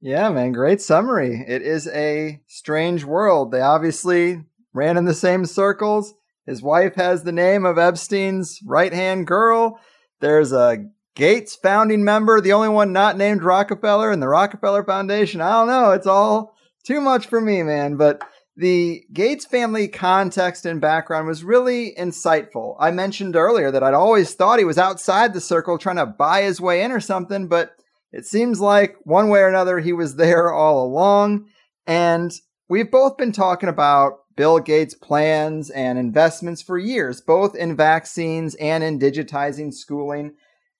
[0.00, 1.44] Yeah, man, great summary.
[1.46, 3.50] It is a strange world.
[3.50, 6.14] They obviously ran in the same circles.
[6.46, 9.78] His wife has the name of Epstein's right-hand girl.
[10.20, 15.40] There's a Gates founding member, the only one not named Rockefeller in the Rockefeller Foundation.
[15.42, 15.90] I don't know.
[15.90, 17.96] It's all too much for me, man.
[17.96, 18.22] But
[18.56, 22.76] the Gates family context and background was really insightful.
[22.78, 26.42] I mentioned earlier that I'd always thought he was outside the circle trying to buy
[26.42, 27.72] his way in or something, but
[28.12, 31.46] it seems like one way or another he was there all along.
[31.86, 32.32] And
[32.68, 38.54] we've both been talking about Bill Gates' plans and investments for years, both in vaccines
[38.56, 40.34] and in digitizing schooling.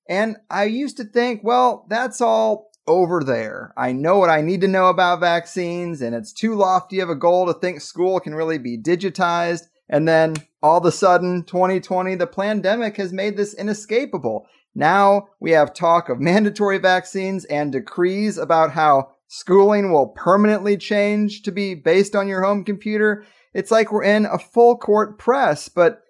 [0.08, 3.72] And I used to think, well, that's all over there.
[3.76, 7.14] I know what I need to know about vaccines, and it's too lofty of a
[7.14, 9.68] goal to think school can really be digitized.
[9.88, 14.46] And then all of a sudden, 2020, the pandemic has made this inescapable.
[14.74, 21.42] Now we have talk of mandatory vaccines and decrees about how schooling will permanently change
[21.42, 23.24] to be based on your home computer.
[23.54, 26.02] It's like we're in a full court press, but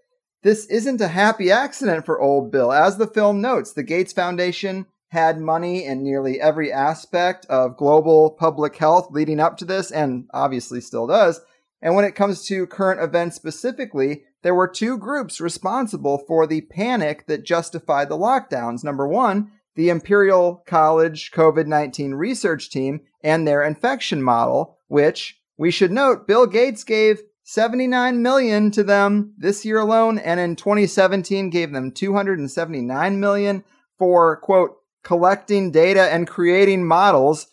[0.42, 2.72] this isn't a happy accident for old Bill.
[2.72, 8.30] As the film notes, the Gates Foundation had money in nearly every aspect of global
[8.30, 11.40] public health leading up to this, and obviously still does.
[11.82, 16.60] And when it comes to current events specifically, there were two groups responsible for the
[16.62, 18.84] panic that justified the lockdowns.
[18.84, 25.70] Number one, the Imperial College COVID 19 research team and their infection model, which we
[25.70, 31.50] should note Bill Gates gave 79 million to them this year alone, and in 2017
[31.50, 33.64] gave them 279 million
[33.98, 37.46] for quote collecting data and creating models.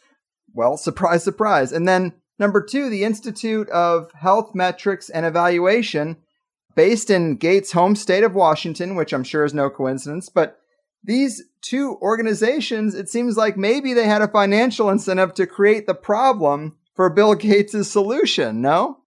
[0.53, 1.71] Well, surprise, surprise.
[1.71, 6.17] And then Number two, the Institute of Health Metrics and Evaluation,
[6.75, 10.59] based in Gates' home state of Washington, which I'm sure is no coincidence, but
[11.03, 15.95] these two organizations, it seems like maybe they had a financial incentive to create the
[15.95, 18.99] problem for Bill Gates' solution, no?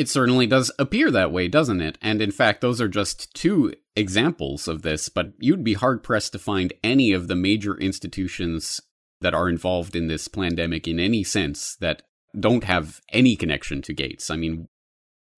[0.00, 1.98] It certainly does appear that way, doesn't it?
[2.00, 6.32] And in fact, those are just two examples of this, but you'd be hard pressed
[6.32, 8.80] to find any of the major institutions
[9.20, 12.00] that are involved in this pandemic in any sense that
[12.34, 14.30] don't have any connection to Gates.
[14.30, 14.68] I mean,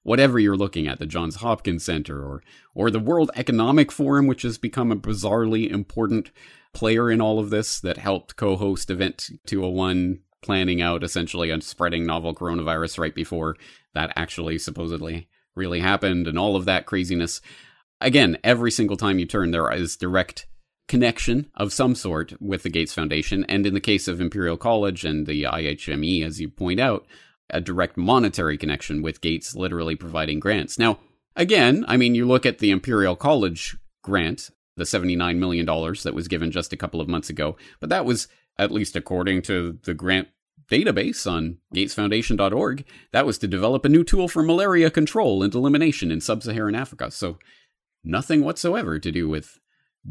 [0.04, 2.40] whatever you're looking at, the Johns Hopkins Center or
[2.72, 6.30] or the World Economic Forum, which has become a bizarrely important
[6.72, 12.04] player in all of this that helped co-host Event 201 planning out essentially on spreading
[12.04, 13.56] novel coronavirus right before
[13.94, 17.40] that actually supposedly really happened and all of that craziness.
[18.00, 20.46] Again, every single time you turn, there is direct
[20.88, 23.44] connection of some sort with the Gates Foundation.
[23.48, 27.06] And in the case of Imperial College and the IHME, as you point out,
[27.50, 30.78] a direct monetary connection with Gates literally providing grants.
[30.78, 30.98] Now,
[31.36, 36.28] again, I mean, you look at the Imperial College grant, the $79 million that was
[36.28, 38.26] given just a couple of months ago, but that was,
[38.58, 40.28] at least according to the grant
[40.72, 46.10] database on gatesfoundation.org, that was to develop a new tool for malaria control and elimination
[46.10, 47.10] in sub Saharan Africa.
[47.10, 47.38] So,
[48.02, 49.58] nothing whatsoever to do with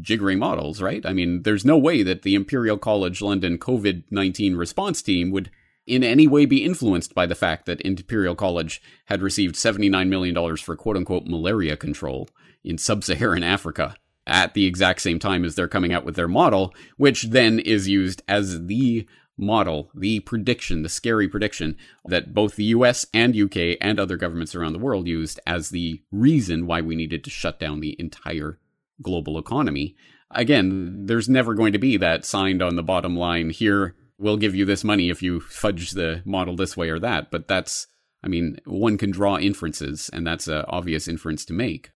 [0.00, 1.04] jiggery models, right?
[1.04, 5.50] I mean, there's no way that the Imperial College London COVID 19 response team would
[5.86, 10.56] in any way be influenced by the fact that Imperial College had received $79 million
[10.56, 12.28] for quote unquote malaria control
[12.64, 13.96] in sub Saharan Africa
[14.26, 17.88] at the exact same time as they're coming out with their model, which then is
[17.88, 19.06] used as the
[19.42, 21.76] model, the prediction, the scary prediction
[22.06, 26.02] that both the US and UK and other governments around the world used as the
[26.10, 28.58] reason why we needed to shut down the entire
[29.02, 29.94] global economy.
[30.30, 34.54] Again, there's never going to be that signed on the bottom line here, we'll give
[34.54, 37.30] you this money if you fudge the model this way or that.
[37.30, 37.88] But that's,
[38.22, 41.90] I mean, one can draw inferences, and that's an obvious inference to make.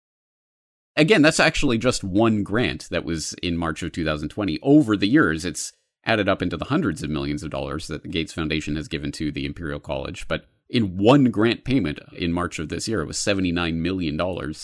[0.96, 4.58] Again, that's actually just one grant that was in March of 2020.
[4.62, 5.72] Over the years, it's
[6.04, 9.12] added up into the hundreds of millions of dollars that the Gates Foundation has given
[9.12, 10.26] to the Imperial College.
[10.28, 14.54] But in one grant payment in March of this year, it was $79 million.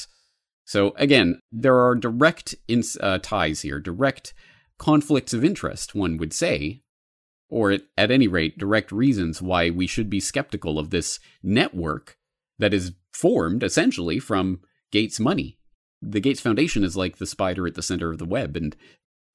[0.64, 2.54] So again, there are direct
[3.00, 4.34] uh, ties here, direct
[4.78, 6.82] conflicts of interest, one would say,
[7.48, 12.16] or at, at any rate, direct reasons why we should be skeptical of this network
[12.58, 15.58] that is formed essentially from Gates' money.
[16.00, 18.76] The Gates Foundation is like the spider at the center of the web, and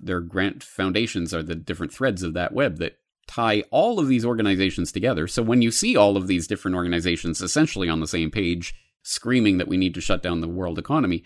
[0.06, 4.26] their grant foundations are the different threads of that web that tie all of these
[4.26, 5.28] organizations together.
[5.28, 9.58] So when you see all of these different organizations essentially on the same page, screaming
[9.58, 11.24] that we need to shut down the world economy,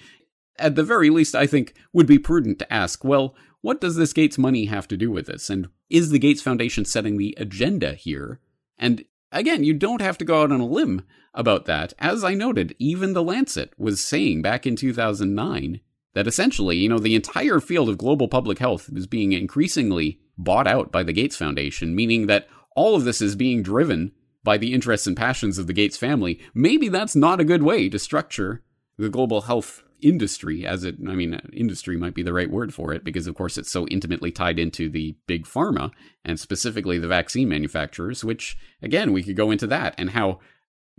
[0.60, 4.14] at the very least, I think would be prudent to ask, well, what does this
[4.14, 5.50] Gates money have to do with this?
[5.50, 8.40] And is the Gates Foundation setting the agenda here?
[8.78, 11.94] And again, you don't have to go out on a limb about that.
[12.00, 15.82] As I noted, even The Lancet was saying back in 2009
[16.18, 20.66] that essentially, you know, the entire field of global public health is being increasingly bought
[20.66, 24.12] out by the Gates Foundation, meaning that all of this is being driven
[24.44, 27.88] by the interests and passions of the Gates family, maybe that's not a good way
[27.88, 28.64] to structure
[28.98, 32.94] the global health industry as it i mean industry might be the right word for
[32.94, 35.90] it because of course it's so intimately tied into the big pharma
[36.24, 40.38] and specifically the vaccine manufacturers which again we could go into that and how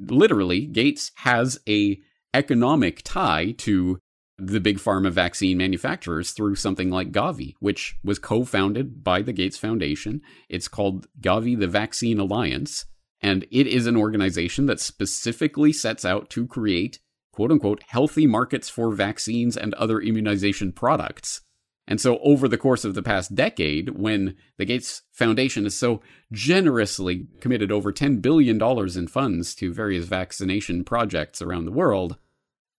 [0.00, 1.96] literally gates has a
[2.34, 4.00] economic tie to
[4.38, 9.32] the big pharma vaccine manufacturers through something like Gavi, which was co founded by the
[9.32, 10.22] Gates Foundation.
[10.48, 12.86] It's called Gavi, the Vaccine Alliance.
[13.20, 17.00] And it is an organization that specifically sets out to create,
[17.32, 21.40] quote unquote, healthy markets for vaccines and other immunization products.
[21.88, 26.02] And so, over the course of the past decade, when the Gates Foundation has so
[26.30, 32.18] generously committed over $10 billion in funds to various vaccination projects around the world,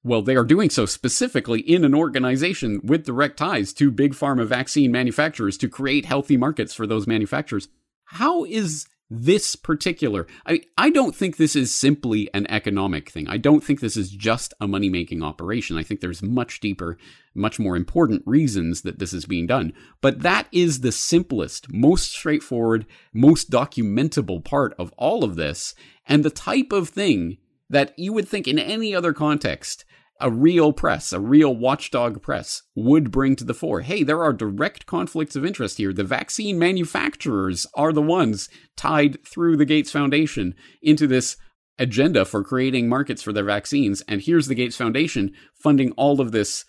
[0.04, 4.46] well, they are doing so specifically in an organization with direct ties to big pharma
[4.46, 7.68] vaccine manufacturers to create healthy markets for those manufacturers.
[8.06, 13.28] How is this particular I I don't think this is simply an economic thing.
[13.28, 15.78] I don't think this is just a money-making operation.
[15.78, 16.98] I think there's much deeper,
[17.34, 19.74] much more important reasons that this is being done.
[20.02, 25.74] But that is the simplest, most straightforward, most documentable part of all of this
[26.06, 27.38] and the type of thing
[27.70, 29.86] that you would think in any other context
[30.20, 33.82] a real press, a real watchdog press would bring to the fore.
[33.82, 35.94] Hey, there are direct conflicts of interest here.
[35.94, 41.38] The vaccine manufacturers are the ones tied through the Gates Foundation into this
[41.78, 44.02] agenda for creating markets for their vaccines.
[44.08, 45.32] And here's the Gates Foundation
[45.63, 46.65] funding all of this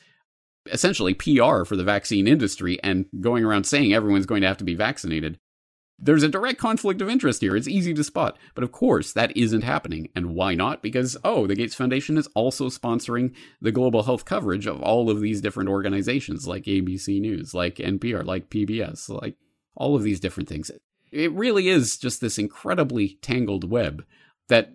[0.70, 4.64] essentially PR for the vaccine industry and going around saying everyone's going to have to
[4.64, 5.38] be vaccinated.
[6.00, 7.54] There's a direct conflict of interest here.
[7.54, 8.38] It's easy to spot.
[8.54, 10.08] But of course, that isn't happening.
[10.14, 10.82] And why not?
[10.82, 15.20] Because, oh, the Gates Foundation is also sponsoring the global health coverage of all of
[15.20, 19.36] these different organizations like ABC News, like NPR, like PBS, like
[19.74, 20.70] all of these different things.
[21.12, 24.04] It really is just this incredibly tangled web
[24.48, 24.72] that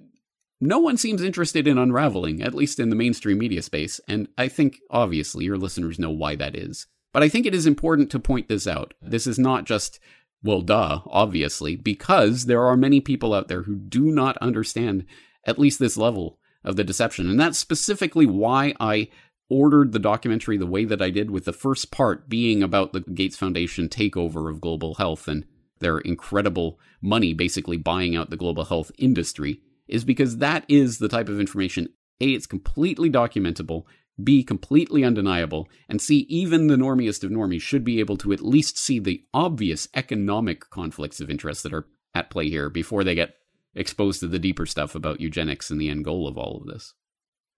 [0.61, 3.99] no one seems interested in unraveling, at least in the mainstream media space.
[4.07, 6.87] And I think, obviously, your listeners know why that is.
[7.11, 8.93] But I think it is important to point this out.
[9.01, 9.99] This is not just
[10.43, 15.05] well, duh, obviously, because there are many people out there who do not understand
[15.45, 17.29] at least this level of the deception.
[17.29, 19.09] And that's specifically why I
[19.49, 23.01] ordered the documentary the way that I did, with the first part being about the
[23.01, 25.45] Gates Foundation takeover of global health and
[25.79, 31.09] their incredible money basically buying out the global health industry, is because that is the
[31.09, 33.83] type of information A, it's completely documentable,
[34.21, 38.41] B, completely undeniable, and C, even the normiest of normies should be able to at
[38.41, 43.15] least see the obvious economic conflicts of interest that are at play here before they
[43.15, 43.35] get
[43.75, 46.93] exposed to the deeper stuff about eugenics and the end goal of all of this.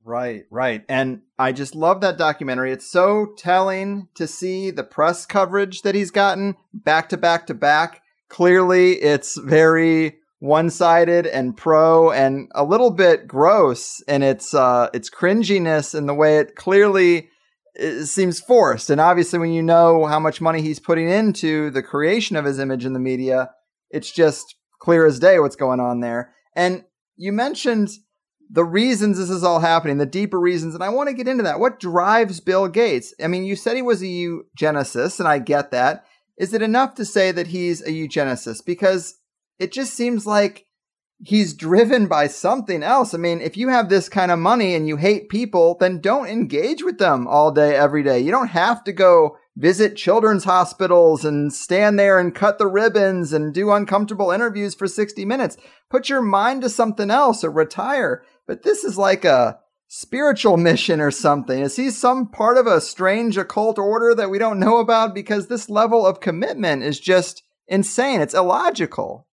[0.04, 0.86] Right, right.
[0.88, 2.72] And I just love that documentary.
[2.72, 7.54] It's so telling to see the press coverage that he's gotten back to back to
[7.54, 8.02] back.
[8.30, 15.10] Clearly, it's very one-sided and pro and a little bit gross in its uh its
[15.10, 17.30] cringiness and the way it clearly
[17.80, 18.90] it seems forced.
[18.90, 22.60] And obviously when you know how much money he's putting into the creation of his
[22.60, 23.50] image in the media
[23.90, 26.34] it's just clear as day what's going on there.
[26.56, 26.84] And
[27.16, 27.90] you mentioned
[28.50, 31.44] the reasons this is all happening the deeper reasons and i want to get into
[31.44, 31.60] that.
[31.60, 33.12] What drives bill gates?
[33.22, 36.06] I mean you said he was a eugenicist and i get that.
[36.38, 38.68] Is it enough to say that he's a eugenicist?
[38.68, 39.16] Because
[39.60, 40.66] it just seems like
[41.20, 43.14] he's driven by something else.
[43.14, 46.28] I mean, if you have this kind of money and you hate people, then don't
[46.28, 48.20] engage with them all day, every day.
[48.20, 53.34] You don't have to go visit children's hospitals and stand there and cut the ribbons
[53.34, 55.58] and do uncomfortable interviews for 60 minutes.
[55.90, 58.24] Put your mind to something else or retire.
[58.46, 61.60] But this is like a spiritual mission or something.
[61.60, 65.16] Is he some part of a strange occult order that we don't know about?
[65.16, 68.22] Because this level of commitment is just insane.
[68.22, 69.27] It's illogical.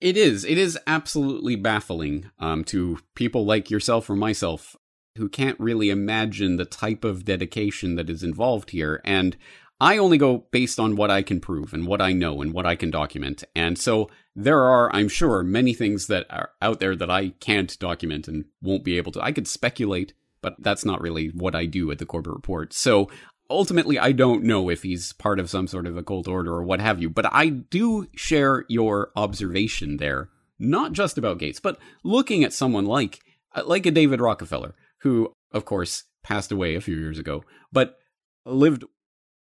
[0.00, 0.44] It is.
[0.44, 4.76] It is absolutely baffling um, to people like yourself or myself
[5.16, 9.00] who can't really imagine the type of dedication that is involved here.
[9.04, 9.36] And
[9.80, 12.66] I only go based on what I can prove and what I know and what
[12.66, 13.44] I can document.
[13.54, 17.78] And so there are, I'm sure, many things that are out there that I can't
[17.78, 19.22] document and won't be able to.
[19.22, 22.72] I could speculate, but that's not really what I do at the Corbett Report.
[22.72, 23.08] So
[23.50, 26.80] ultimately, I don't know if he's part of some sort of occult order or what
[26.80, 32.44] have you, but I do share your observation there, not just about Gates, but looking
[32.44, 33.20] at someone like
[33.54, 37.98] uh, like a David Rockefeller, who, of course, passed away a few years ago, but
[38.44, 38.84] lived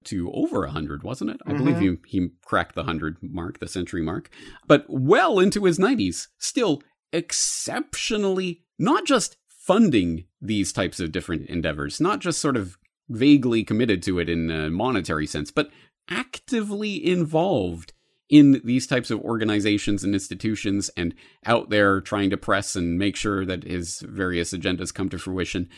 [0.04, 1.40] to over a hundred, wasn't it?
[1.46, 1.64] I mm-hmm.
[1.64, 4.30] believe he he cracked the hundred mark, the century mark,
[4.66, 6.82] but well into his nineties, still
[7.12, 12.76] exceptionally not just funding these types of different endeavors, not just sort of
[13.08, 15.70] vaguely committed to it in a monetary sense, but
[16.08, 17.92] actively involved
[18.28, 23.16] in these types of organizations and institutions and out there trying to press and make
[23.16, 25.68] sure that his various agendas come to fruition.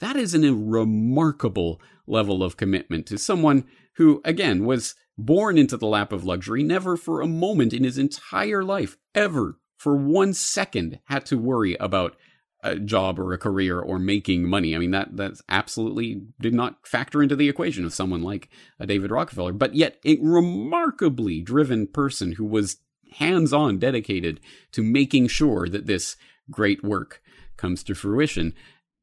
[0.00, 3.64] That is an, a remarkable level of commitment to someone
[3.96, 7.98] who, again, was born into the lap of luxury, never for a moment in his
[7.98, 12.16] entire life, ever for one second, had to worry about
[12.62, 14.74] a job or a career or making money.
[14.74, 18.48] I mean, that that's absolutely did not factor into the equation of someone like
[18.80, 22.78] a David Rockefeller, but yet a remarkably driven person who was
[23.12, 24.40] hands-on dedicated
[24.72, 26.16] to making sure that this
[26.50, 27.22] great work
[27.56, 28.54] comes to fruition.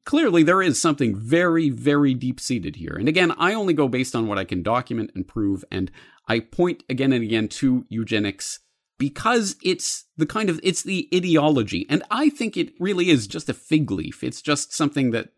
[0.06, 2.96] Clearly, there is something very, very deep seated here.
[3.00, 5.90] And again, I only go based on what I can document and prove, and
[6.28, 8.60] I point again and again to eugenics
[8.98, 11.86] because it's the kind of it's the ideology.
[11.90, 14.24] And i think it really is just a fig leaf.
[14.24, 15.30] It's just something that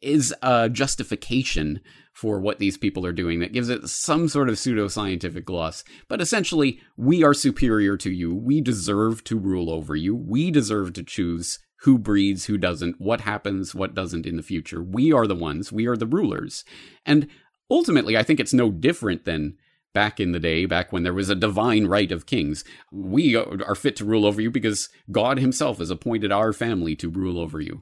[0.00, 1.80] is a justification
[2.14, 5.84] for what these people are doing that gives it some sort of pseudo-scientific gloss.
[6.08, 8.34] But essentially we are superior to you.
[8.34, 10.14] We deserve to rule over you.
[10.14, 14.82] We deserve to choose who breeds who doesn't what happens what doesn't in the future.
[14.82, 15.70] We are the ones.
[15.70, 16.64] We are the rulers.
[17.04, 17.28] And
[17.70, 19.56] ultimately i think it's no different than
[19.94, 22.64] back in the day, back when there was a divine right of kings.
[22.92, 27.08] We are fit to rule over you because God himself has appointed our family to
[27.08, 27.80] rule over you.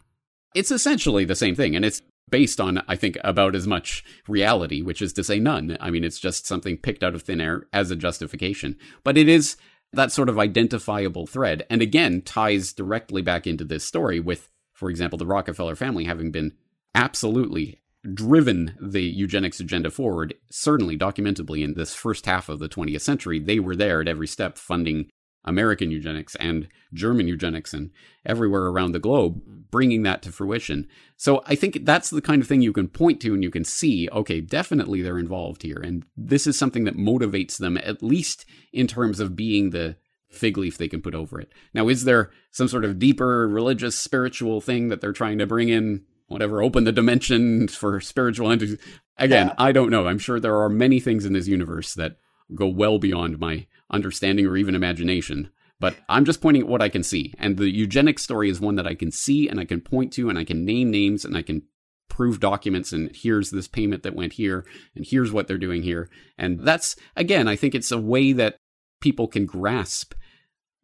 [0.54, 4.82] It's essentially the same thing, and it's based on, I think, about as much reality,
[4.82, 5.76] which is to say none.
[5.80, 8.76] I mean, it's just something picked out of thin air as a justification.
[9.02, 9.56] But it is
[9.92, 14.88] that sort of identifiable thread, and again, ties directly back into this story with, for
[14.88, 16.52] example, the Rockefeller family having been
[16.94, 17.81] absolutely
[18.14, 23.38] driven the eugenics agenda forward, certainly documentably in this first half of the 20th century.
[23.38, 25.08] They were there at every step funding
[25.44, 27.90] American eugenics and German eugenics and
[28.24, 29.40] everywhere around the globe,
[29.70, 30.88] bringing that to fruition.
[31.16, 33.64] So I think that's the kind of thing you can point to and you can
[33.64, 35.80] see, okay, definitely they're involved here.
[35.82, 39.96] And this is something that motivates them, at least in terms of being the
[40.30, 41.52] fig leaf they can put over it.
[41.74, 45.68] Now, is there some sort of deeper religious, spiritual thing that they're trying to bring
[45.68, 46.04] in?
[46.32, 48.78] Whatever, open the dimension for spiritual entities.
[49.18, 49.54] Again, yeah.
[49.58, 50.06] I don't know.
[50.06, 52.16] I'm sure there are many things in this universe that
[52.54, 55.50] go well beyond my understanding or even imagination.
[55.78, 57.34] But I'm just pointing at what I can see.
[57.38, 60.28] And the eugenics story is one that I can see and I can point to
[60.28, 61.62] and I can name names and I can
[62.08, 64.64] prove documents and here's this payment that went here
[64.94, 66.08] and here's what they're doing here.
[66.38, 68.56] And that's, again, I think it's a way that
[69.00, 70.14] people can grasp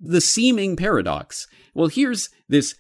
[0.01, 1.47] the seeming paradox.
[1.75, 2.75] Well, here's this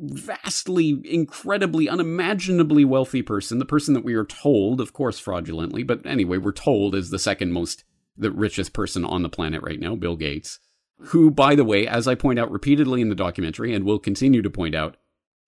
[0.00, 6.04] vastly, incredibly, unimaginably wealthy person, the person that we are told, of course, fraudulently, but
[6.04, 7.84] anyway, we're told is the second most
[8.16, 10.60] the richest person on the planet right now, Bill Gates,
[10.98, 14.42] who, by the way, as I point out repeatedly in the documentary and will continue
[14.42, 14.96] to point out,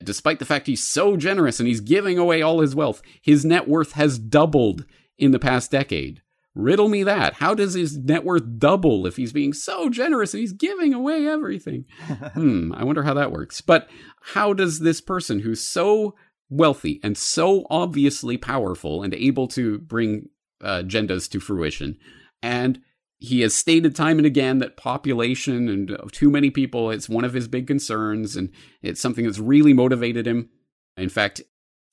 [0.03, 3.69] despite the fact he's so generous and he's giving away all his wealth, his net
[3.69, 4.85] worth has doubled
[5.17, 6.23] in the past decade.
[6.57, 7.35] Riddle me that.
[7.35, 11.27] How does his net worth double if he's being so generous and he's giving away
[11.27, 11.85] everything?
[12.33, 13.61] hmm, I wonder how that works.
[13.61, 13.91] But
[14.23, 16.15] how does this person who's so
[16.49, 20.31] wealthy and so obviously powerful and able to bring
[20.63, 21.99] uh, agendas to fruition,
[22.43, 22.81] and
[23.19, 27.35] he has stated time and again that population and too many people it's one of
[27.35, 28.51] his big concerns, and
[28.81, 30.49] it's something that's really motivated him.
[30.97, 31.43] In fact,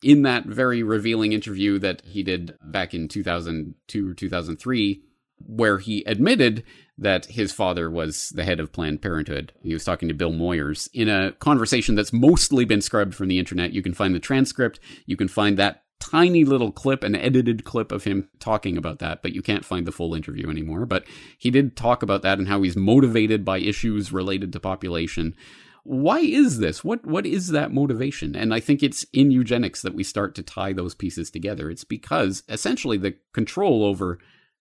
[0.03, 5.03] in that very revealing interview that he did back in 2002 or 2003,
[5.45, 6.63] where he admitted
[6.97, 9.51] that his father was the head of Planned Parenthood.
[9.61, 13.39] He was talking to Bill Moyers in a conversation that's mostly been scrubbed from the
[13.39, 13.73] internet.
[13.73, 14.79] You can find the transcript.
[15.05, 19.21] You can find that tiny little clip, an edited clip of him talking about that,
[19.21, 20.85] but you can't find the full interview anymore.
[20.85, 21.05] But
[21.37, 25.35] he did talk about that and how he's motivated by issues related to population.
[25.83, 26.83] Why is this?
[26.83, 28.35] What what is that motivation?
[28.35, 31.69] And I think it's in eugenics that we start to tie those pieces together.
[31.69, 34.19] It's because essentially the control over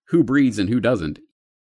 [0.08, 1.20] who breeds and who doesn't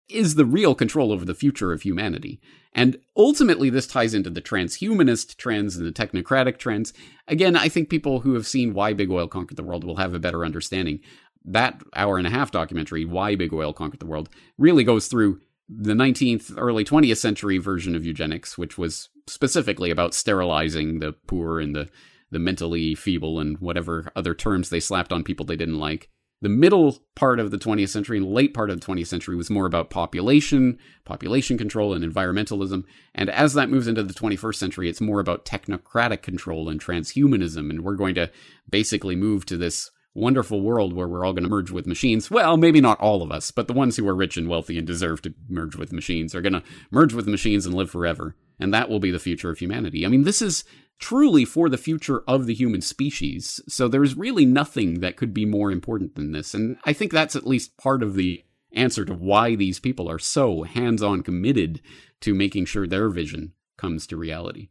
[0.09, 2.41] is the real control over the future of humanity.
[2.73, 6.93] And ultimately, this ties into the transhumanist trends and the technocratic trends.
[7.27, 10.15] Again, I think people who have seen Why Big Oil Conquered the World will have
[10.15, 11.01] a better understanding.
[11.45, 15.41] That hour and a half documentary, Why Big Oil Conquered the World, really goes through
[15.69, 21.61] the 19th, early 20th century version of eugenics, which was specifically about sterilizing the poor
[21.61, 21.89] and the,
[22.31, 26.11] the mentally feeble and whatever other terms they slapped on people they didn't like.
[26.41, 29.51] The middle part of the 20th century and late part of the 20th century was
[29.51, 32.85] more about population, population control, and environmentalism.
[33.13, 37.71] And as that moves into the 21st century, it's more about technocratic control and transhumanism.
[37.71, 38.31] And we're going to
[38.71, 42.31] basically move to this wonderful world where we're all going to merge with machines.
[42.31, 44.87] Well, maybe not all of us, but the ones who are rich and wealthy and
[44.87, 48.37] deserve to merge with machines are going to merge with machines and live forever.
[48.61, 50.05] And that will be the future of humanity.
[50.05, 50.65] I mean, this is
[50.99, 53.61] truly for the future of the human species.
[53.69, 56.55] So there's really nothing that could be more important than this.
[56.55, 60.19] And I think that's at least part of the answer to why these people are
[60.19, 61.81] so hands on committed
[62.21, 64.69] to making sure their vision comes to reality.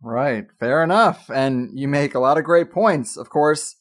[0.00, 0.46] Right.
[0.60, 1.30] Fair enough.
[1.30, 3.16] And you make a lot of great points.
[3.16, 3.76] Of course,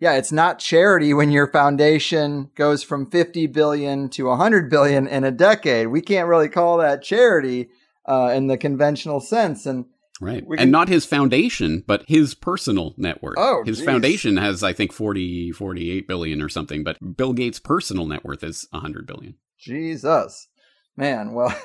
[0.00, 5.24] yeah, it's not charity when your foundation goes from 50 billion to 100 billion in
[5.24, 5.88] a decade.
[5.88, 7.68] We can't really call that charity
[8.08, 9.66] uh, in the conventional sense.
[9.66, 9.86] And
[10.20, 10.46] Right.
[10.46, 10.58] Can...
[10.58, 13.36] And not his foundation, but his personal network.
[13.38, 13.86] Oh, his geez.
[13.86, 18.44] foundation has, I think, 40, 48 billion or something, but Bill Gates' personal net worth
[18.44, 19.36] is 100 billion.
[19.58, 20.48] Jesus.
[20.96, 21.56] Man, well,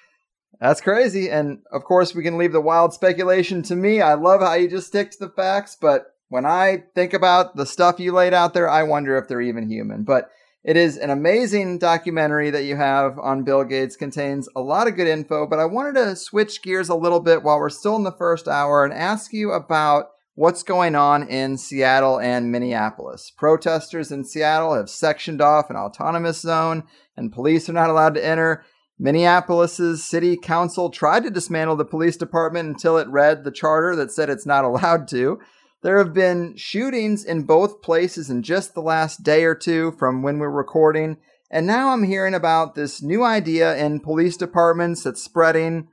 [0.60, 1.30] that's crazy.
[1.30, 4.02] And of course, we can leave the wild speculation to me.
[4.02, 7.66] I love how you just stick to the facts, but when I think about the
[7.66, 10.02] stuff you laid out there, I wonder if they're even human.
[10.02, 10.28] But
[10.66, 14.96] it is an amazing documentary that you have on Bill Gates, contains a lot of
[14.96, 18.02] good info, but I wanted to switch gears a little bit while we're still in
[18.02, 23.30] the first hour and ask you about what's going on in Seattle and Minneapolis.
[23.30, 26.82] Protesters in Seattle have sectioned off an autonomous zone
[27.16, 28.64] and police are not allowed to enter.
[28.98, 34.10] Minneapolis's city council tried to dismantle the police department until it read the charter that
[34.10, 35.38] said it's not allowed to.
[35.86, 40.20] There have been shootings in both places in just the last day or two from
[40.20, 41.18] when we're recording.
[41.48, 45.86] And now I'm hearing about this new idea in police departments that's spreading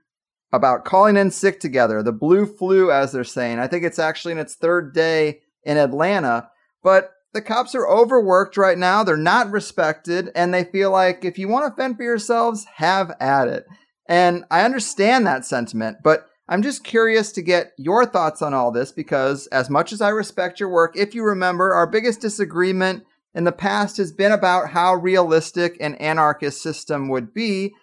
[0.51, 3.59] about calling in sick together, the blue flu, as they're saying.
[3.59, 6.49] I think it's actually in its third day in Atlanta.
[6.81, 9.03] But the cops are overworked right now.
[9.03, 10.31] They're not respected.
[10.33, 13.67] And they feel like if you want to fend for yourselves, have at it.
[14.09, 15.97] And I understand that sentiment.
[16.03, 20.01] But I'm just curious to get your thoughts on all this because, as much as
[20.01, 24.31] I respect your work, if you remember, our biggest disagreement in the past has been
[24.31, 27.73] about how realistic an anarchist system would be.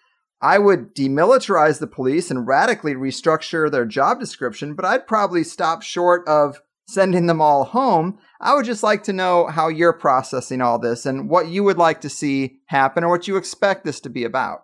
[0.42, 5.82] I would demilitarize the police and radically restructure their job description, but I'd probably stop
[5.82, 8.18] short of sending them all home.
[8.40, 11.78] I would just like to know how you're processing all this and what you would
[11.78, 14.60] like to see happen or what you expect this to be about.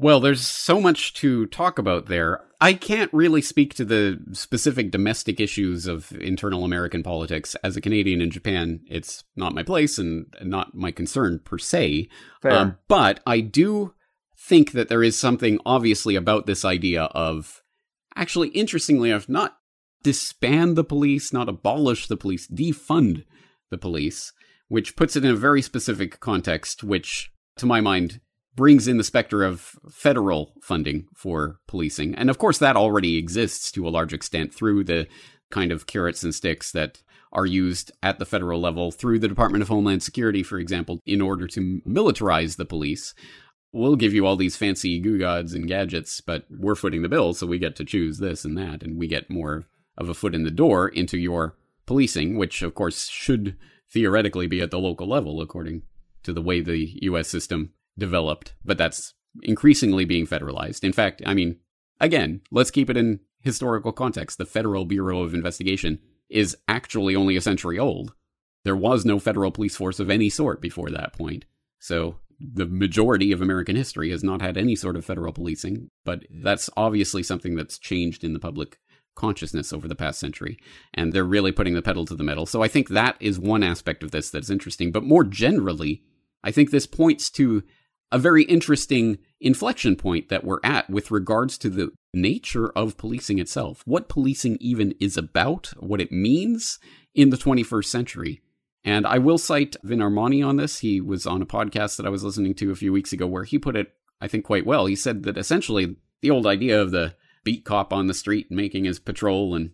[0.00, 2.44] Well, there's so much to talk about there.
[2.60, 7.56] I can't really speak to the specific domestic issues of internal American politics.
[7.64, 12.08] As a Canadian in Japan, it's not my place and not my concern per se.
[12.44, 13.94] Um, but I do
[14.38, 17.64] think that there is something obviously about this idea of
[18.14, 19.58] actually, interestingly enough, not
[20.04, 23.24] disband the police, not abolish the police, defund
[23.70, 24.32] the police,
[24.68, 28.20] which puts it in a very specific context, which, to my mind,
[28.58, 32.12] brings in the specter of federal funding for policing.
[32.16, 35.06] And of course, that already exists to a large extent through the
[35.48, 37.00] kind of carrots and sticks that
[37.32, 41.20] are used at the federal level through the Department of Homeland Security, for example, in
[41.20, 43.14] order to militarize the police.
[43.72, 47.46] We'll give you all these fancy goo and gadgets, but we're footing the bill, so
[47.46, 50.42] we get to choose this and that, and we get more of a foot in
[50.42, 51.56] the door into your
[51.86, 53.56] policing, which of course should
[53.88, 55.82] theoretically be at the local level, according
[56.24, 60.84] to the way the US system developed, but that's increasingly being federalized.
[60.84, 61.56] In fact, I mean,
[62.00, 64.38] again, let's keep it in historical context.
[64.38, 68.14] The Federal Bureau of Investigation is actually only a century old.
[68.64, 71.44] There was no federal police force of any sort before that point.
[71.78, 76.24] So the majority of American history has not had any sort of federal policing, but
[76.30, 78.78] that's obviously something that's changed in the public
[79.14, 80.58] consciousness over the past century.
[80.94, 82.46] And they're really putting the pedal to the metal.
[82.46, 84.92] So I think that is one aspect of this that's interesting.
[84.92, 86.02] But more generally,
[86.44, 87.64] I think this points to
[88.10, 93.38] a very interesting inflection point that we're at with regards to the nature of policing
[93.38, 96.78] itself, what policing even is about, what it means
[97.14, 98.40] in the 21st century.
[98.84, 100.78] And I will cite Vin Armani on this.
[100.78, 103.44] He was on a podcast that I was listening to a few weeks ago where
[103.44, 104.86] he put it, I think, quite well.
[104.86, 108.84] He said that essentially the old idea of the beat cop on the street making
[108.84, 109.72] his patrol and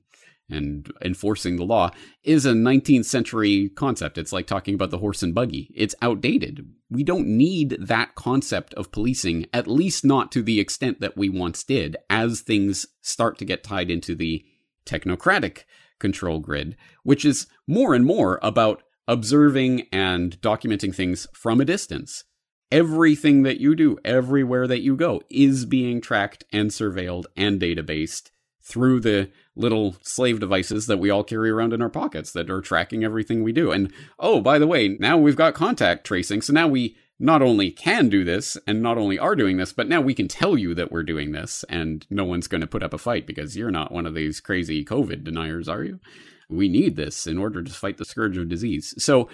[0.50, 1.90] and enforcing the law
[2.22, 4.18] is a 19th century concept.
[4.18, 5.70] It's like talking about the horse and buggy.
[5.74, 6.66] It's outdated.
[6.90, 11.28] We don't need that concept of policing, at least not to the extent that we
[11.28, 14.44] once did, as things start to get tied into the
[14.86, 15.64] technocratic
[15.98, 22.24] control grid, which is more and more about observing and documenting things from a distance.
[22.70, 28.30] Everything that you do, everywhere that you go, is being tracked and surveilled and databased
[28.64, 32.62] through the little slave devices that we all carry around in our pockets that are
[32.62, 33.70] tracking everything we do.
[33.70, 36.40] And oh, by the way, now we've got contact tracing.
[36.40, 39.88] So now we not only can do this and not only are doing this, but
[39.88, 42.82] now we can tell you that we're doing this and no one's going to put
[42.82, 46.00] up a fight because you're not one of these crazy COVID deniers, are you?
[46.48, 48.94] We need this in order to fight the scourge of disease.
[48.98, 49.28] So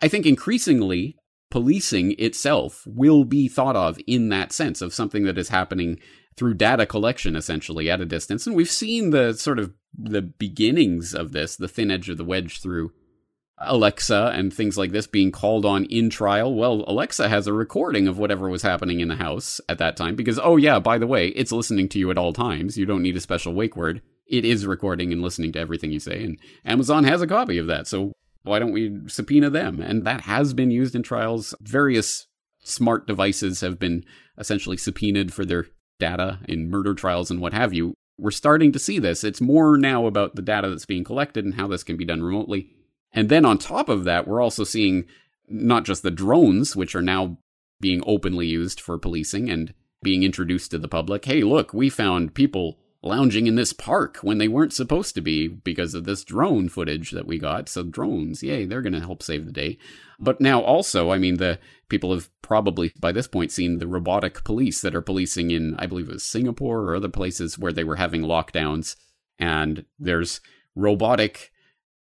[0.00, 1.16] I think increasingly
[1.50, 6.00] policing itself will be thought of in that sense of something that is happening
[6.36, 8.46] through data collection essentially at a distance.
[8.46, 12.24] And we've seen the sort of the beginnings of this, the thin edge of the
[12.24, 12.92] wedge through
[13.58, 16.54] Alexa and things like this being called on in trial.
[16.54, 20.16] Well, Alexa has a recording of whatever was happening in the house at that time
[20.16, 22.76] because, oh, yeah, by the way, it's listening to you at all times.
[22.76, 24.02] You don't need a special wake word.
[24.26, 26.24] It is recording and listening to everything you say.
[26.24, 27.86] And Amazon has a copy of that.
[27.86, 28.12] So
[28.42, 29.80] why don't we subpoena them?
[29.80, 31.54] And that has been used in trials.
[31.60, 32.26] Various
[32.64, 34.04] smart devices have been
[34.38, 35.66] essentially subpoenaed for their
[36.02, 37.94] data in murder trials and what have you.
[38.18, 39.22] We're starting to see this.
[39.22, 42.22] It's more now about the data that's being collected and how this can be done
[42.22, 42.70] remotely.
[43.12, 45.04] And then on top of that, we're also seeing
[45.48, 47.38] not just the drones, which are now
[47.80, 51.24] being openly used for policing and being introduced to the public.
[51.24, 55.48] Hey, look, we found people lounging in this park when they weren't supposed to be
[55.48, 57.68] because of this drone footage that we got.
[57.68, 59.78] So drones, yay, they're going to help save the day.
[60.20, 64.44] But now also, I mean, the people have probably by this point seen the robotic
[64.44, 67.84] police that are policing in, I believe it was Singapore or other places where they
[67.84, 68.94] were having lockdowns.
[69.38, 70.40] And there's
[70.76, 71.50] robotic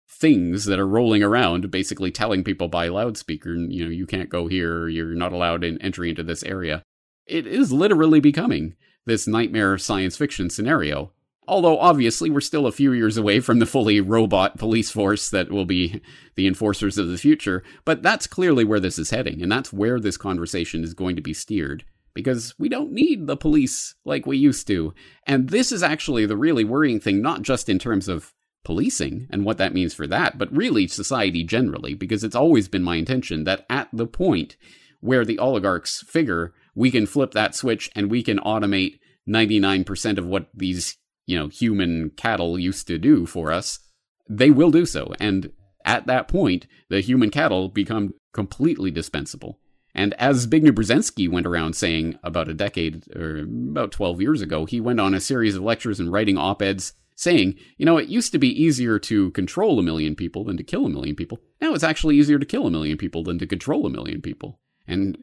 [0.09, 4.47] things that are rolling around basically telling people by loudspeaker, you know, you can't go
[4.47, 6.83] here, you're not allowed in entry into this area.
[7.27, 8.77] It is literally becoming
[9.07, 11.13] this nightmare science fiction scenario.
[11.49, 15.51] Although obviously we're still a few years away from the fully robot police force that
[15.51, 16.01] will be
[16.35, 20.01] the enforcers of the future, but that's clearly where this is heading, and that's where
[20.01, 21.85] this conversation is going to be steered.
[22.15, 24.95] Because we don't need the police like we used to.
[25.27, 28.33] And this is actually the really worrying thing, not just in terms of
[28.65, 32.83] policing and what that means for that, but really society generally, because it's always been
[32.83, 34.57] my intention that at the point
[35.01, 40.27] where the oligarchs figure we can flip that switch and we can automate 99% of
[40.27, 40.97] what these,
[41.27, 43.81] you know, human cattle used to do for us,
[44.29, 45.13] they will do so.
[45.19, 45.51] And
[45.85, 49.59] at that point, the human cattle become completely dispensable.
[49.95, 54.67] And as Zbigniew Brzezinski went around saying about a decade or about 12 years ago,
[54.67, 58.09] he went on a series of lectures and writing op eds saying, you know, it
[58.09, 61.41] used to be easier to control a million people than to kill a million people.
[61.63, 64.61] Now it's actually easier to kill a million people than to control a million people.
[64.87, 65.23] And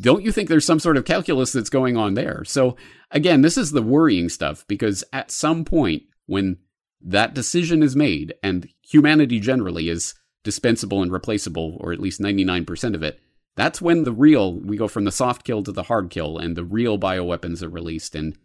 [0.00, 2.44] don't you think there's some sort of calculus that's going on there?
[2.44, 2.76] So
[3.10, 6.58] again, this is the worrying stuff because at some point when
[7.00, 12.94] that decision is made and humanity generally is dispensable and replaceable, or at least 99%
[12.94, 13.20] of it,
[13.56, 16.56] that's when the real, we go from the soft kill to the hard kill and
[16.56, 18.36] the real bioweapons are released and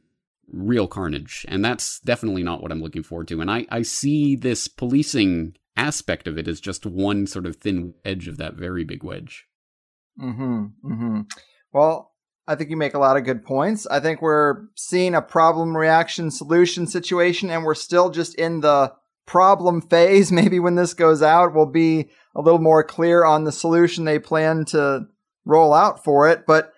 [0.52, 1.46] real carnage.
[1.48, 3.42] And that's definitely not what I'm looking forward to.
[3.42, 7.94] And I, I see this policing aspect of it as just one sort of thin
[8.04, 9.46] edge of that very big wedge.
[10.22, 10.66] Mm-hmm.
[10.84, 11.22] Mm-hmm.
[11.74, 12.12] Well,
[12.48, 13.88] I think you make a lot of good points.
[13.88, 18.94] I think we're seeing a problem reaction solution situation and we're still just in the
[19.26, 20.32] problem phase.
[20.32, 24.20] Maybe when this goes out, we'll be a little more clear on the solution they
[24.20, 25.08] plan to
[25.46, 26.46] roll out for it.
[26.46, 26.72] But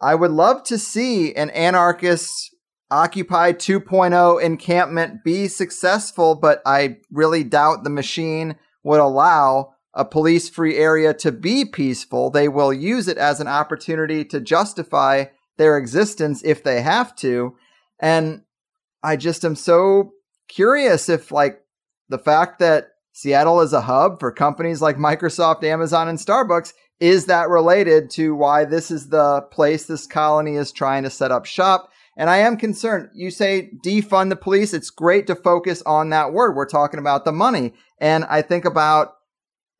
[0.00, 2.54] I would love to see an anarchist
[2.90, 10.48] Occupy 2.0 encampment be successful, but I really doubt the machine would allow a police
[10.48, 12.30] free area to be peaceful.
[12.30, 15.26] They will use it as an opportunity to justify
[15.56, 17.56] their existence if they have to.
[18.00, 18.42] And
[19.02, 20.12] I just am so
[20.48, 21.60] curious if, like,
[22.08, 27.26] the fact that Seattle is a hub for companies like Microsoft, Amazon, and Starbucks, is
[27.26, 31.46] that related to why this is the place this colony is trying to set up
[31.46, 31.90] shop?
[32.16, 33.10] And I am concerned.
[33.14, 34.72] You say defund the police.
[34.72, 36.54] It's great to focus on that word.
[36.54, 37.74] We're talking about the money.
[38.00, 39.14] And I think about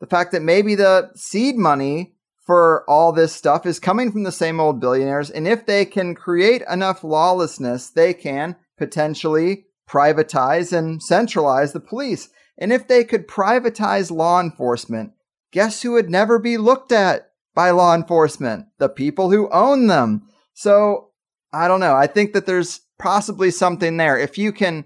[0.00, 2.14] the fact that maybe the seed money
[2.44, 5.30] for all this stuff is coming from the same old billionaires.
[5.30, 12.28] And if they can create enough lawlessness, they can potentially privatize and centralize the police.
[12.58, 15.12] And if they could privatize law enforcement,
[15.52, 18.66] guess who would never be looked at by law enforcement?
[18.78, 20.28] The people who own them.
[20.52, 21.10] So
[21.52, 21.94] I don't know.
[21.94, 24.18] I think that there's possibly something there.
[24.18, 24.84] If you can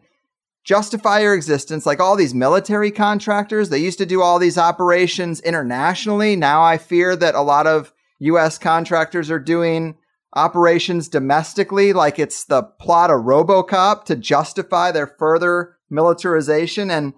[0.69, 5.41] justify your existence, like all these military contractors, they used to do all these operations
[5.41, 6.37] internationally.
[6.37, 9.97] Now I fear that a lot of US contractors are doing
[10.35, 16.91] operations domestically, like it's the plot of Robocop to justify their further militarization.
[16.91, 17.14] And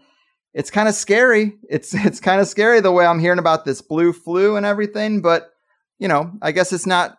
[0.55, 1.59] it's kind of scary.
[1.69, 5.23] It's it's kind of scary the way I'm hearing about this blue flu and everything.
[5.23, 5.51] But
[5.99, 7.19] you know, I guess it's not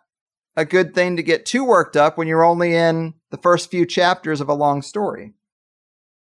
[0.56, 3.84] a good thing to get too worked up when you're only in the first few
[3.84, 5.34] chapters of a long story.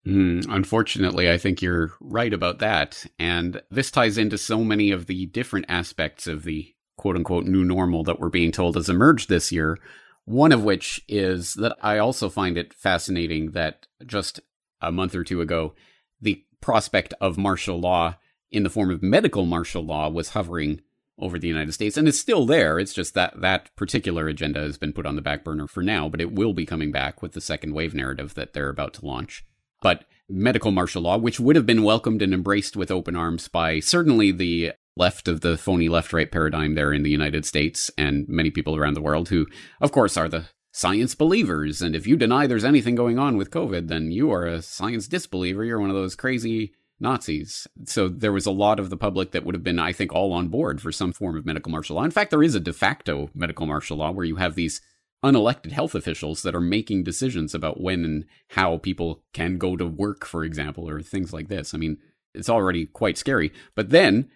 [0.05, 3.05] Mm, unfortunately, I think you're right about that.
[3.19, 7.63] And this ties into so many of the different aspects of the quote unquote new
[7.63, 9.77] normal that we're being told has emerged this year.
[10.25, 14.39] One of which is that I also find it fascinating that just
[14.81, 15.73] a month or two ago,
[16.19, 18.15] the prospect of martial law
[18.51, 20.81] in the form of medical martial law was hovering
[21.17, 22.79] over the United States and it's still there.
[22.79, 26.09] It's just that that particular agenda has been put on the back burner for now,
[26.09, 29.05] but it will be coming back with the second wave narrative that they're about to
[29.05, 29.45] launch.
[29.81, 33.79] But medical martial law, which would have been welcomed and embraced with open arms by
[33.79, 38.27] certainly the left of the phony left right paradigm there in the United States and
[38.27, 39.47] many people around the world who,
[39.79, 41.81] of course, are the science believers.
[41.81, 45.07] And if you deny there's anything going on with COVID, then you are a science
[45.07, 45.65] disbeliever.
[45.65, 47.67] You're one of those crazy Nazis.
[47.85, 50.31] So there was a lot of the public that would have been, I think, all
[50.33, 52.03] on board for some form of medical martial law.
[52.03, 54.81] In fact, there is a de facto medical martial law where you have these
[55.23, 59.85] unelected health officials that are making decisions about when and how people can go to
[59.85, 61.73] work, for example, or things like this.
[61.73, 61.97] I mean,
[62.33, 63.51] it's already quite scary.
[63.75, 64.29] But then,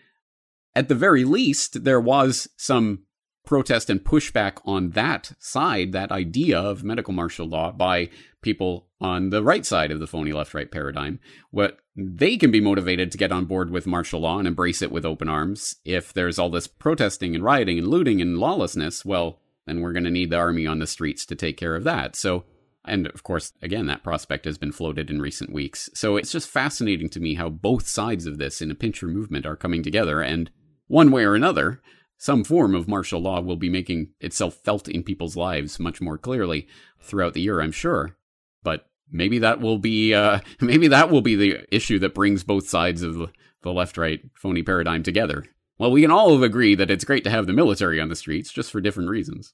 [0.76, 3.04] at the very least, there was some
[3.46, 8.10] protest and pushback on that side, that idea of medical martial law by
[8.42, 11.20] people on the right side of the phony left right paradigm.
[11.52, 14.92] What they can be motivated to get on board with martial law and embrace it
[14.92, 15.76] with open arms.
[15.86, 20.04] If there's all this protesting and rioting and looting and lawlessness, well, then we're going
[20.04, 22.16] to need the army on the streets to take care of that.
[22.16, 22.46] So,
[22.86, 25.90] and of course, again, that prospect has been floated in recent weeks.
[25.94, 29.46] So it's just fascinating to me how both sides of this in a pincher movement
[29.46, 30.22] are coming together.
[30.22, 30.52] And
[30.88, 31.82] one way or another,
[32.18, 36.18] some form of martial law will be making itself felt in people's lives much more
[36.18, 36.68] clearly
[37.00, 38.18] throughout the year, I'm sure.
[38.64, 42.70] But maybe that will be uh, maybe that will be the issue that brings both
[42.70, 45.44] sides of the left right phony paradigm together.
[45.78, 48.52] Well, we can all agree that it's great to have the military on the streets,
[48.52, 49.54] just for different reasons.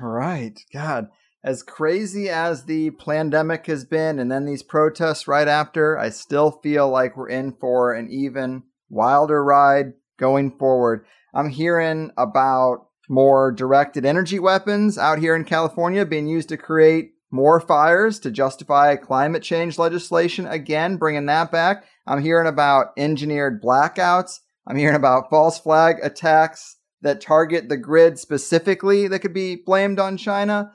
[0.00, 0.58] Right.
[0.72, 1.08] God,
[1.44, 6.60] as crazy as the pandemic has been, and then these protests right after, I still
[6.62, 11.04] feel like we're in for an even wilder ride going forward.
[11.34, 17.12] I'm hearing about more directed energy weapons out here in California being used to create
[17.30, 21.84] more fires to justify climate change legislation again, bringing that back.
[22.06, 24.38] I'm hearing about engineered blackouts.
[24.66, 29.98] I'm hearing about false flag attacks that target the grid specifically that could be blamed
[29.98, 30.72] on China.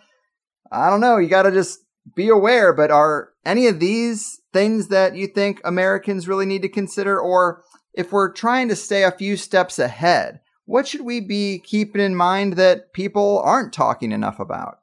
[0.72, 1.18] I don't know.
[1.18, 1.80] You got to just
[2.16, 6.70] be aware, but are any of these things that you think Americans really need to
[6.70, 7.20] consider?
[7.20, 7.64] Or
[7.94, 12.16] if we're trying to stay a few steps ahead, what should we be keeping in
[12.16, 14.80] mind that people aren't talking enough about?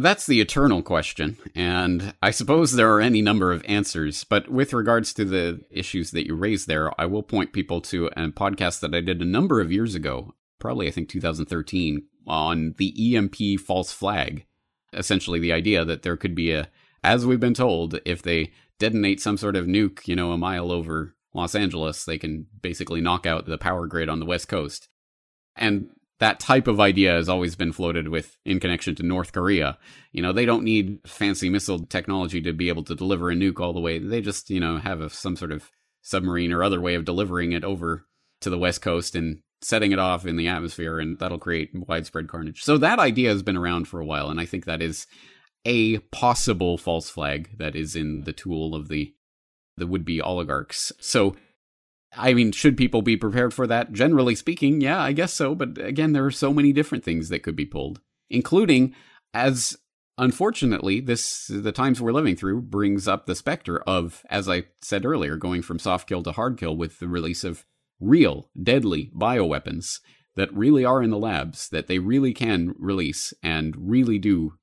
[0.00, 4.22] That's the eternal question, and I suppose there are any number of answers.
[4.22, 8.06] But with regards to the issues that you raised there, I will point people to
[8.06, 12.76] a podcast that I did a number of years ago, probably I think 2013, on
[12.78, 14.46] the EMP false flag.
[14.92, 16.68] Essentially, the idea that there could be a,
[17.02, 20.70] as we've been told, if they detonate some sort of nuke, you know, a mile
[20.70, 24.86] over Los Angeles, they can basically knock out the power grid on the West Coast.
[25.56, 25.88] And
[26.20, 29.78] that type of idea has always been floated with in connection to North Korea.
[30.12, 33.60] You know, they don't need fancy missile technology to be able to deliver a nuke
[33.60, 33.98] all the way.
[33.98, 35.70] They just, you know, have a, some sort of
[36.02, 38.06] submarine or other way of delivering it over
[38.40, 42.28] to the West Coast and setting it off in the atmosphere, and that'll create widespread
[42.28, 42.62] carnage.
[42.62, 45.06] So that idea has been around for a while, and I think that is
[45.64, 49.14] a possible false flag that is in the tool of the
[49.76, 50.92] the would be oligarchs.
[51.00, 51.36] So
[52.16, 53.92] I mean, should people be prepared for that?
[53.92, 55.54] Generally speaking, yeah, I guess so.
[55.54, 58.00] But again, there are so many different things that could be pulled,
[58.30, 58.94] including
[59.34, 59.76] as
[60.16, 65.04] unfortunately, this the times we're living through brings up the specter of, as I said
[65.04, 67.64] earlier, going from soft kill to hard kill with the release of
[68.00, 70.00] real deadly bioweapons
[70.36, 74.54] that really are in the labs, that they really can release and really do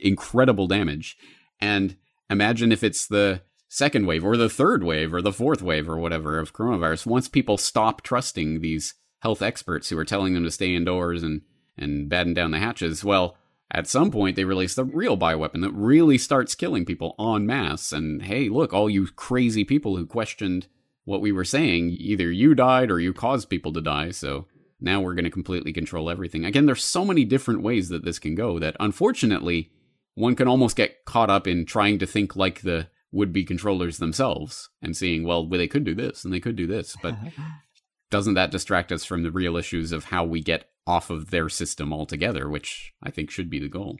[0.00, 1.16] incredible damage.
[1.60, 1.96] And
[2.30, 5.98] imagine if it's the second wave or the third wave or the fourth wave or
[5.98, 10.50] whatever of coronavirus, once people stop trusting these health experts who are telling them to
[10.50, 11.42] stay indoors and,
[11.76, 13.36] and batten down the hatches, well,
[13.70, 17.92] at some point they release the real bioweapon that really starts killing people en masse.
[17.92, 20.66] And hey, look, all you crazy people who questioned
[21.04, 24.10] what we were saying, either you died or you caused people to die.
[24.10, 24.46] So
[24.80, 26.44] now we're going to completely control everything.
[26.44, 29.70] Again, there's so many different ways that this can go that unfortunately
[30.14, 33.98] one can almost get caught up in trying to think like the would be controllers
[33.98, 36.96] themselves and seeing, well, well, they could do this and they could do this.
[37.02, 37.16] But
[38.10, 41.48] doesn't that distract us from the real issues of how we get off of their
[41.48, 43.98] system altogether, which I think should be the goal?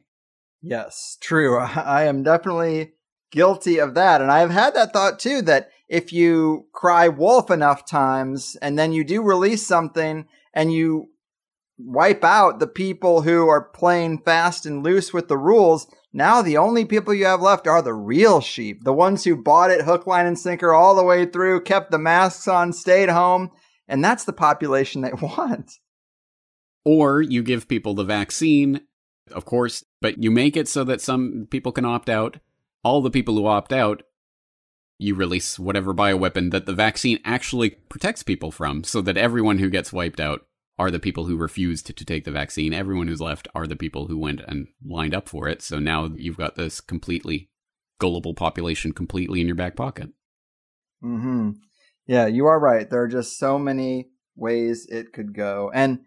[0.60, 1.58] Yes, true.
[1.60, 2.92] I am definitely
[3.30, 4.20] guilty of that.
[4.20, 8.92] And I've had that thought too that if you cry wolf enough times and then
[8.92, 11.10] you do release something and you
[11.78, 16.56] wipe out the people who are playing fast and loose with the rules, now the
[16.56, 20.06] only people you have left are the real sheep, the ones who bought it hook,
[20.06, 23.50] line, and sinker all the way through, kept the masks on, stayed home,
[23.86, 25.72] and that's the population they want.
[26.84, 28.80] Or you give people the vaccine,
[29.32, 32.38] of course, but you make it so that some people can opt out.
[32.82, 34.02] All the people who opt out,
[34.98, 39.68] you release whatever bioweapon that the vaccine actually protects people from, so that everyone who
[39.68, 40.47] gets wiped out
[40.78, 42.72] are the people who refused to, take the vaccine.
[42.72, 45.60] Everyone who's left are the people who went and lined up for it.
[45.60, 47.50] So now you've got this completely
[47.98, 50.10] gullible population completely in your back pocket.
[51.00, 51.50] Hmm.
[52.06, 52.88] Yeah, you are right.
[52.88, 56.00] There are just so many ways it could go, and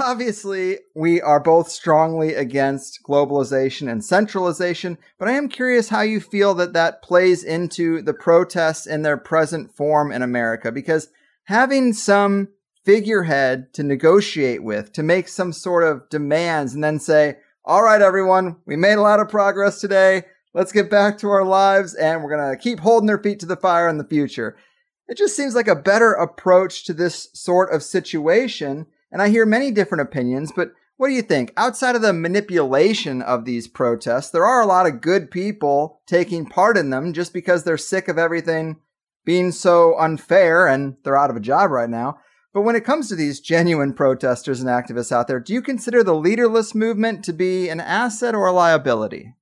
[0.00, 4.98] obviously we are both strongly against globalization and centralization.
[5.18, 9.16] But I am curious how you feel that that plays into the protests in their
[9.16, 11.08] present form in America, because
[11.44, 12.48] having some
[12.84, 18.02] figurehead to negotiate with, to make some sort of demands, and then say, all right,
[18.02, 20.24] everyone, we made a lot of progress today.
[20.52, 23.46] Let's get back to our lives, and we're going to keep holding their feet to
[23.46, 24.56] the fire in the future.
[25.08, 28.86] It just seems like a better approach to this sort of situation.
[29.10, 31.52] And I hear many different opinions, but what do you think?
[31.56, 36.46] Outside of the manipulation of these protests, there are a lot of good people taking
[36.46, 38.76] part in them just because they're sick of everything
[39.24, 42.18] being so unfair and they're out of a job right now.
[42.54, 46.04] But when it comes to these genuine protesters and activists out there, do you consider
[46.04, 49.34] the leaderless movement to be an asset or a liability?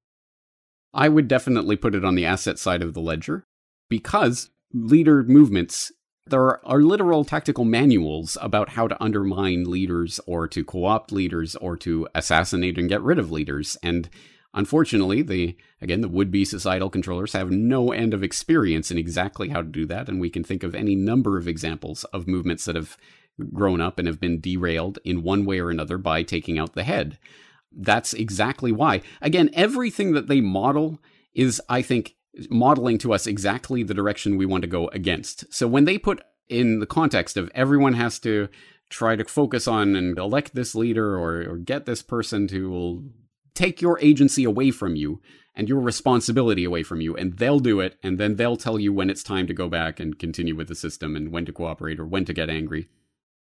[0.95, 3.45] I would definitely put it on the asset side of the ledger
[3.91, 5.93] because leader movements,
[6.27, 11.55] there are literal tactical manuals about how to undermine leaders or to co opt leaders
[11.57, 13.77] or to assassinate and get rid of leaders.
[13.83, 14.09] And
[14.55, 19.63] Unfortunately, the again the would-be societal controllers have no end of experience in exactly how
[19.63, 22.77] to do that, and we can think of any number of examples of movements that
[22.77, 22.97] have
[23.53, 26.85] grown up and have been derailed in one way or another by taking out the
[26.85, 27.19] head.
[27.75, 29.01] That's exactly why.
[29.23, 31.01] Again, everything that they model
[31.33, 32.17] is, I think,
[32.51, 35.53] modeling to us exactly the direction we want to go against.
[35.53, 38.49] So when they put in the context of everyone has to
[38.91, 43.11] try to focus on and elect this leader or, or get this person to
[43.55, 45.21] take your agency away from you
[45.55, 48.93] and your responsibility away from you, and they'll do it, and then they'll tell you
[48.93, 52.01] when it's time to go back and continue with the system and when to cooperate
[52.01, 52.89] or when to get angry.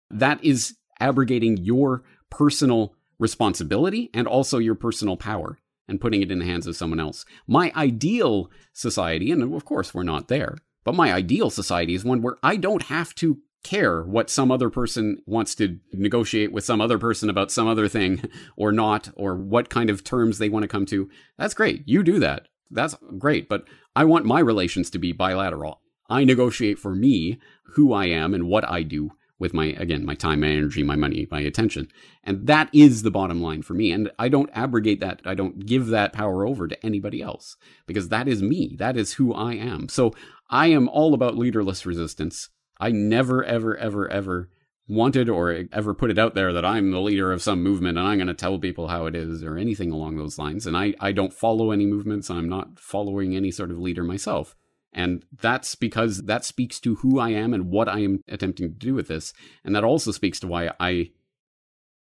[0.09, 6.39] That is abrogating your personal responsibility and also your personal power and putting it in
[6.39, 7.25] the hands of someone else.
[7.45, 12.21] My ideal society, and of course we're not there, but my ideal society is one
[12.21, 16.81] where I don't have to care what some other person wants to negotiate with some
[16.81, 18.23] other person about some other thing
[18.57, 21.09] or not, or what kind of terms they want to come to.
[21.37, 21.83] That's great.
[21.85, 22.47] You do that.
[22.71, 23.47] That's great.
[23.49, 25.81] But I want my relations to be bilateral.
[26.09, 27.39] I negotiate for me
[27.73, 30.95] who I am and what I do with my again my time my energy my
[30.95, 31.87] money my attention
[32.23, 35.65] and that is the bottom line for me and i don't abrogate that i don't
[35.65, 37.55] give that power over to anybody else
[37.85, 40.13] because that is me that is who i am so
[40.49, 42.49] i am all about leaderless resistance
[42.79, 44.49] i never ever ever ever
[44.89, 48.07] wanted or ever put it out there that i'm the leader of some movement and
[48.07, 50.93] i'm going to tell people how it is or anything along those lines and i
[50.99, 54.55] i don't follow any movements i'm not following any sort of leader myself
[54.97, 58.75] and that's because that speaks to who I am and what I am attempting to
[58.75, 59.31] do with this.
[59.63, 61.11] And that also speaks to why I,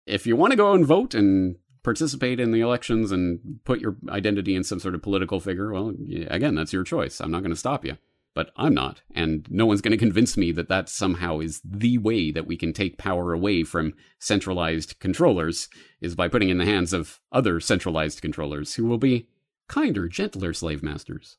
[0.06, 3.96] if you want to go and vote and participate in the elections and put your
[4.10, 5.94] identity in some sort of political figure, well,
[6.28, 7.22] again, that's your choice.
[7.22, 7.98] I'm not going to stop you.
[8.34, 9.02] But I'm not.
[9.14, 12.56] And no one's going to convince me that that somehow is the way that we
[12.56, 15.68] can take power away from centralized controllers,
[16.00, 19.28] is by putting in the hands of other centralized controllers who will be
[19.68, 21.38] kinder, gentler slave masters.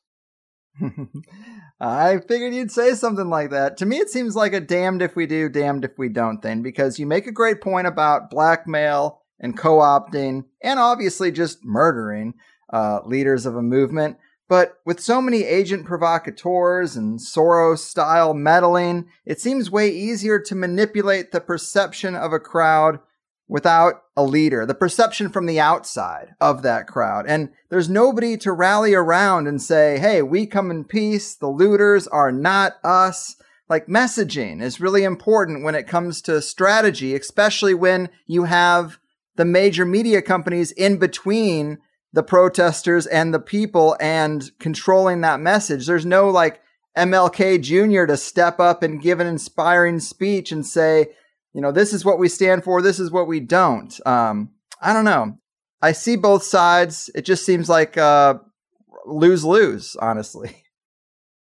[1.79, 3.77] I figured you'd say something like that.
[3.77, 6.63] To me, it seems like a damned if we do, damned if we don't thing,
[6.63, 12.33] because you make a great point about blackmail and co opting, and obviously just murdering
[12.71, 14.17] uh, leaders of a movement.
[14.53, 20.53] But with so many agent provocateurs and Soros style meddling, it seems way easier to
[20.53, 22.99] manipulate the perception of a crowd
[23.47, 27.25] without a leader, the perception from the outside of that crowd.
[27.27, 31.33] And there's nobody to rally around and say, hey, we come in peace.
[31.33, 33.35] The looters are not us.
[33.69, 38.99] Like messaging is really important when it comes to strategy, especially when you have
[39.35, 41.79] the major media companies in between
[42.13, 45.85] the protesters and the people and controlling that message.
[45.85, 46.61] There's no like
[46.97, 48.05] MLK Jr.
[48.05, 51.07] to step up and give an inspiring speech and say,
[51.53, 53.99] you know, this is what we stand for, this is what we don't.
[54.07, 54.51] Um,
[54.81, 55.37] I don't know.
[55.81, 57.09] I see both sides.
[57.15, 58.35] It just seems like uh,
[59.05, 60.57] lose lose, honestly.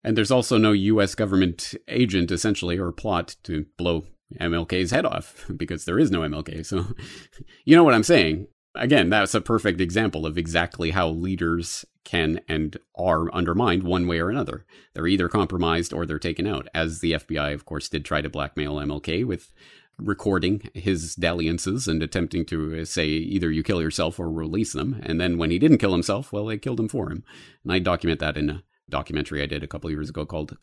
[0.05, 1.15] And there's also no U.S.
[1.15, 4.05] government agent, essentially, or plot to blow
[4.41, 6.67] MLK's head off because there is no MLK.
[6.67, 6.87] So,
[7.65, 8.49] you know what I'm saying.
[8.75, 14.19] Again, that's a perfect example of exactly how leaders can and are undermined one way
[14.19, 14.65] or another.
[14.95, 18.31] They're either compromised or they're taken out, as the FBI, of course, did try to
[18.31, 19.53] blackmail MLK with
[19.99, 25.01] recording his dalliances and attempting to uh, say either you kill yourself or release them.
[25.03, 27.25] And then when he didn't kill himself, well, they killed him for him.
[27.63, 30.57] And I document that in a documentary I did a couple years ago called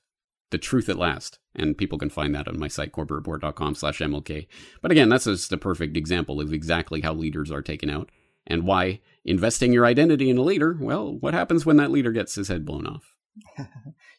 [0.51, 1.39] The Truth at Last.
[1.55, 4.47] And people can find that on my site, corbettreport.com slash MLK.
[4.81, 8.09] But again, that's just a perfect example of exactly how leaders are taken out
[8.47, 12.35] and why investing your identity in a leader, well, what happens when that leader gets
[12.35, 13.15] his head blown off?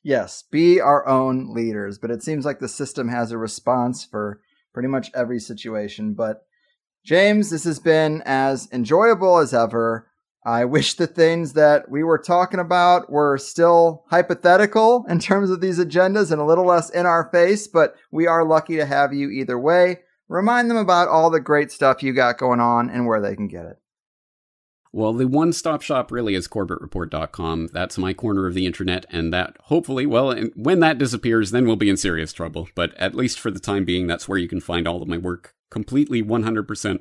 [0.03, 1.99] yes, be our own leaders.
[1.99, 4.41] But it seems like the system has a response for
[4.73, 6.15] pretty much every situation.
[6.15, 6.43] But
[7.05, 10.10] James, this has been as enjoyable as ever.
[10.45, 15.61] I wish the things that we were talking about were still hypothetical in terms of
[15.61, 19.13] these agendas and a little less in our face, but we are lucky to have
[19.13, 20.01] you either way.
[20.29, 23.49] Remind them about all the great stuff you got going on and where they can
[23.49, 23.77] get it.
[24.93, 27.69] Well, the one stop shop really is corbettreport.com.
[27.73, 31.77] That's my corner of the internet, and that hopefully, well, when that disappears, then we'll
[31.77, 32.69] be in serious trouble.
[32.75, 35.19] But at least for the time being, that's where you can find all of my
[35.19, 37.01] work completely 100%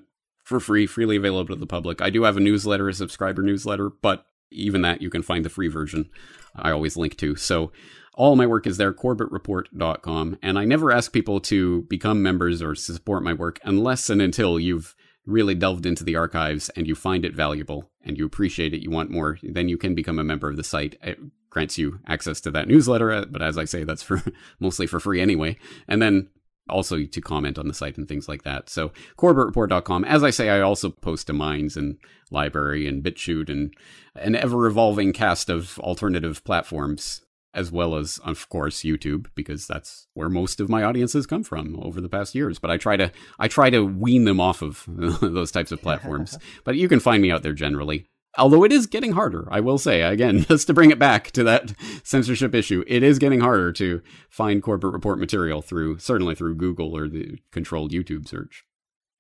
[0.50, 2.02] for free, freely available to the public.
[2.02, 5.50] I do have a newsletter, a subscriber newsletter, but even that you can find the
[5.50, 6.10] free version.
[6.56, 7.36] I always link to.
[7.36, 7.72] So
[8.16, 10.40] all my work is there, corbettreport.com.
[10.42, 14.60] And I never ask people to become members or support my work unless and until
[14.60, 18.82] you've really delved into the archives and you find it valuable and you appreciate it,
[18.82, 20.98] you want more, then you can become a member of the site.
[21.04, 21.20] It
[21.52, 24.24] grants you access to that newsletter, uh, but as I say, that's for
[24.60, 25.58] mostly for free anyway.
[25.88, 26.30] And then
[26.70, 28.70] also to comment on the site and things like that.
[28.70, 30.06] So corbettreport.com.
[30.06, 31.98] As I say, I also post to Minds and
[32.32, 33.74] LBRY and BitChute and
[34.16, 37.22] an ever evolving cast of alternative platforms
[37.54, 41.80] as well as of course YouTube because that's where most of my audiences come from
[41.82, 44.84] over the past years but I try to I try to wean them off of
[44.88, 48.06] those types of platforms but you can find me out there generally
[48.38, 51.44] although it is getting harder I will say again just to bring it back to
[51.44, 51.74] that
[52.04, 56.96] censorship issue it is getting harder to find Corbett Report material through certainly through Google
[56.96, 58.66] or the controlled YouTube search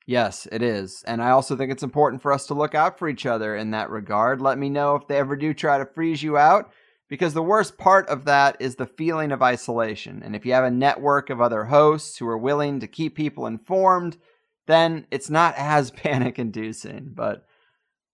[0.09, 1.03] Yes, it is.
[1.05, 3.69] And I also think it's important for us to look out for each other in
[3.71, 4.41] that regard.
[4.41, 6.71] Let me know if they ever do try to freeze you out,
[7.09, 10.23] because the worst part of that is the feeling of isolation.
[10.25, 13.45] And if you have a network of other hosts who are willing to keep people
[13.45, 14.17] informed,
[14.65, 17.11] then it's not as panic inducing.
[17.13, 17.45] But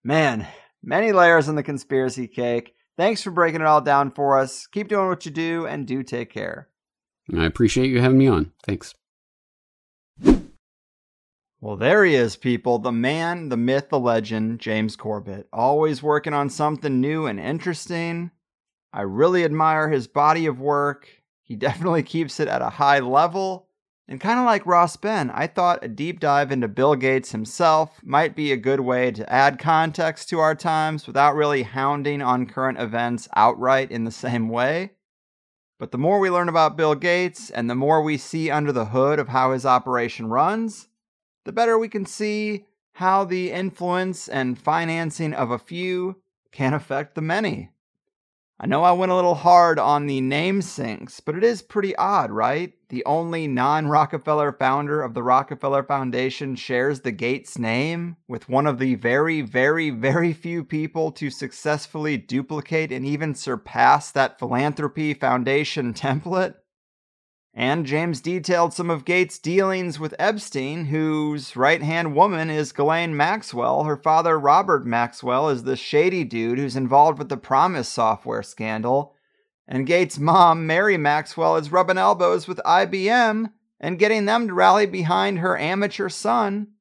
[0.04, 0.46] man,
[0.86, 2.74] many layers in the conspiracy cake.
[2.98, 4.68] Thanks for breaking it all down for us.
[4.68, 6.70] Keep doing what you do and do take care.
[7.36, 8.52] I appreciate you having me on.
[8.64, 8.94] Thanks.
[11.60, 12.78] Well, there he is, people.
[12.78, 15.48] The man, the myth, the legend, James Corbett.
[15.52, 18.30] Always working on something new and interesting.
[18.94, 21.10] I really admire his body of work.
[21.44, 23.65] He definitely keeps it at a high level.
[24.08, 28.00] And kind of like Ross Ben, I thought a deep dive into Bill Gates himself
[28.04, 32.46] might be a good way to add context to our times without really hounding on
[32.46, 34.92] current events outright in the same way.
[35.80, 38.86] But the more we learn about Bill Gates and the more we see under the
[38.86, 40.88] hood of how his operation runs,
[41.44, 47.16] the better we can see how the influence and financing of a few can affect
[47.16, 47.72] the many.
[48.58, 51.94] I know I went a little hard on the name sinks, but it is pretty
[51.98, 52.72] odd, right?
[52.88, 58.66] The only non Rockefeller founder of the Rockefeller Foundation shares the Gates name with one
[58.66, 65.14] of the very, very, very few people to successfully duplicate and even surpass that philanthropy
[65.14, 66.56] foundation template.
[67.58, 73.16] And James detailed some of Gates' dealings with Epstein, whose right hand woman is Ghislaine
[73.16, 73.86] Maxwell.
[73.86, 79.16] Her father, Robert Maxwell, is the shady dude who's involved with the PROMIS software scandal.
[79.70, 84.86] And Gates' mom, Mary Maxwell, is rubbing elbows with IBM and getting them to rally
[84.86, 86.74] behind her amateur son.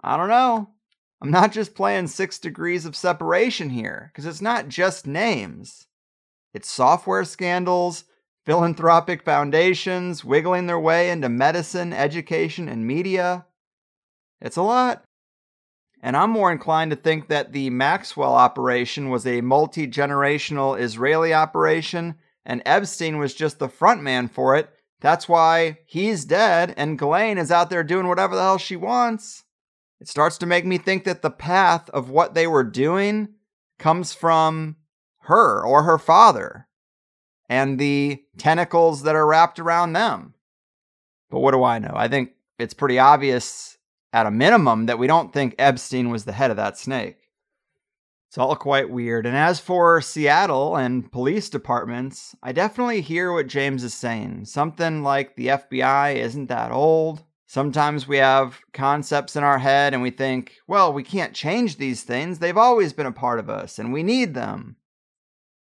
[0.00, 0.70] I don't know.
[1.20, 5.88] I'm not just playing six degrees of separation here, because it's not just names,
[6.54, 8.04] it's software scandals
[8.50, 13.46] philanthropic foundations wiggling their way into medicine, education, and media.
[14.40, 15.04] It's a lot.
[16.02, 21.32] And I'm more inclined to think that the Maxwell operation was a multi generational Israeli
[21.32, 24.68] operation, and Epstein was just the front man for it.
[25.00, 29.44] That's why he's dead, and Ghislaine is out there doing whatever the hell she wants.
[30.00, 33.28] It starts to make me think that the path of what they were doing
[33.78, 34.74] comes from
[35.20, 36.66] her or her father
[37.50, 40.34] and the tentacles that are wrapped around them.
[41.30, 41.92] But what do I know?
[41.94, 42.30] I think
[42.60, 43.76] it's pretty obvious
[44.12, 47.16] at a minimum that we don't think Epstein was the head of that snake.
[48.28, 49.26] It's all quite weird.
[49.26, 54.44] And as for Seattle and police departments, I definitely hear what James is saying.
[54.44, 57.24] Something like the FBI isn't that old.
[57.48, 62.04] Sometimes we have concepts in our head and we think, well, we can't change these
[62.04, 62.38] things.
[62.38, 64.76] They've always been a part of us and we need them.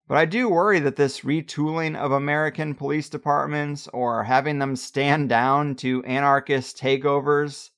[0.06, 5.30] But I do worry that this retooling of American police departments or having them stand
[5.30, 7.70] down to anarchist takeovers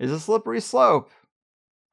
[0.00, 1.10] is a slippery slope.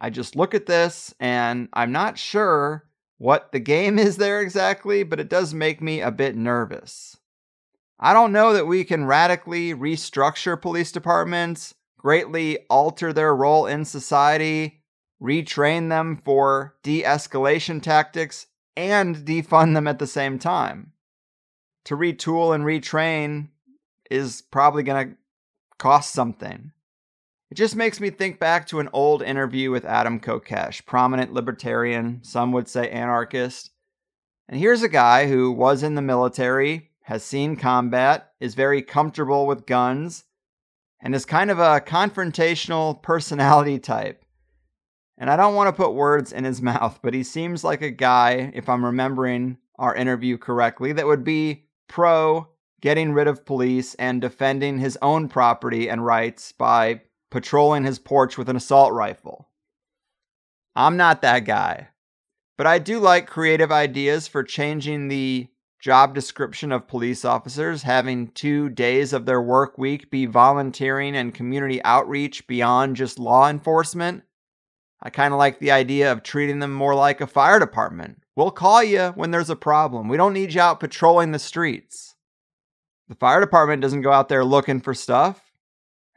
[0.02, 2.88] I just look at this and I'm not sure
[3.20, 7.18] what the game is there exactly, but it does make me a bit nervous.
[8.00, 13.86] I don't know that we can radically restructure police departments, greatly alter their role in
[13.86, 14.84] society,
[15.22, 18.48] retrain them for de escalation tactics,
[18.78, 20.94] and defund them at the same time.
[21.86, 23.50] To retool and retrain
[24.12, 25.18] is probably going to
[25.80, 26.72] cost something.
[27.50, 32.20] It just makes me think back to an old interview with Adam Kokesh, prominent libertarian,
[32.24, 33.72] some would say anarchist.
[34.48, 39.48] And here's a guy who was in the military, has seen combat, is very comfortable
[39.48, 40.26] with guns,
[41.02, 44.24] and is kind of a confrontational personality type.
[45.18, 47.92] And I don't want to put words in his mouth, but he seems like a
[47.92, 52.48] guy, if I'm remembering our interview correctly, that would be pro
[52.82, 57.02] getting rid of police and defending his own property and rights by
[57.32, 59.50] patrolling his porch with an assault rifle.
[60.76, 61.90] I'm not that guy,
[62.56, 65.48] but I do like creative ideas for changing the
[65.80, 71.34] job description of police officers, having two days of their work week be volunteering and
[71.34, 74.24] community outreach beyond just law enforcement
[75.02, 78.22] I kind of like the idea of treating them more like a fire department.
[78.36, 80.08] We'll call you when there's a problem.
[80.08, 82.16] We don't need you out patrolling the streets.
[83.08, 85.42] The fire department doesn't go out there looking for stuff,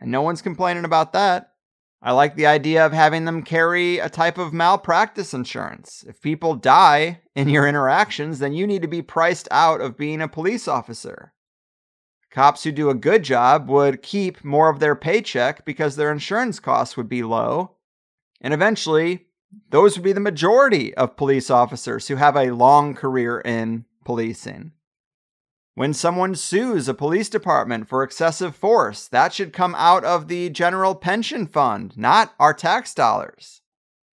[0.01, 1.52] and no one's complaining about that.
[2.02, 6.02] I like the idea of having them carry a type of malpractice insurance.
[6.09, 10.23] If people die in your interactions, then you need to be priced out of being
[10.23, 11.35] a police officer.
[12.31, 16.59] Cops who do a good job would keep more of their paycheck because their insurance
[16.59, 17.77] costs would be low
[18.41, 19.27] and eventually,
[19.71, 24.73] those would be the majority of police officers who have a long career in policing.
[25.75, 30.51] When someone sues a police department for excessive force, that should come out of the
[30.51, 33.62] general pension fund, not our tax dollars.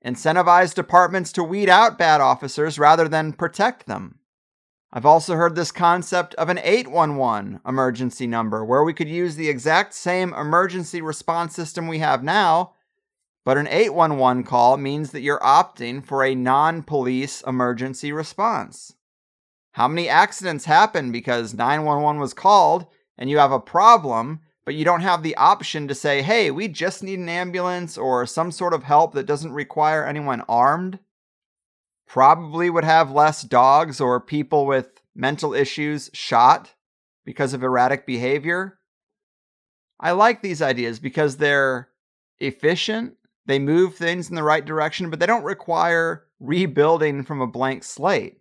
[0.06, 4.20] Incentivize departments to weed out bad officers rather than protect them.
[4.94, 9.50] I've also heard this concept of an 811 emergency number where we could use the
[9.50, 12.76] exact same emergency response system we have now,
[13.48, 18.94] but an 811 call means that you're opting for a non police emergency response.
[19.72, 22.88] How many accidents happen because 911 was called
[23.18, 26.68] and you have a problem, but you don't have the option to say, hey, we
[26.68, 31.00] just need an ambulance or some sort of help that doesn't require anyone armed?
[32.06, 36.74] probably would have less dogs or people with mental issues shot
[37.24, 38.78] because of erratic behavior.
[40.02, 41.88] I like these ideas because they're
[42.40, 43.17] efficient,
[43.48, 47.84] they move things in the right direction, but they don't require rebuilding from a blank
[47.84, 48.38] slate.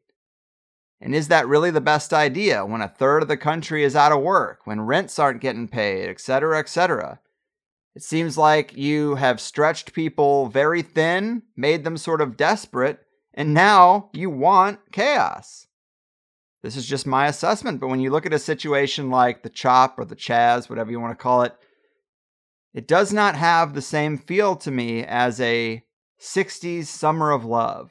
[1.01, 4.13] And is that really the best idea when a third of the country is out
[4.13, 7.21] of work, when rents aren't getting paid, etc., etc.?
[7.95, 13.01] It seems like you have stretched people very thin, made them sort of desperate,
[13.33, 15.67] and now you want chaos.
[16.63, 19.99] This is just my assessment, but when you look at a situation like the CHOP
[19.99, 21.55] or the CHAZ, whatever you want to call it,
[22.77, 25.83] it does not have the same feel to me as a
[26.21, 27.91] 60s summer of love.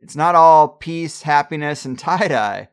[0.00, 2.68] It's not all peace, happiness, and tie dye.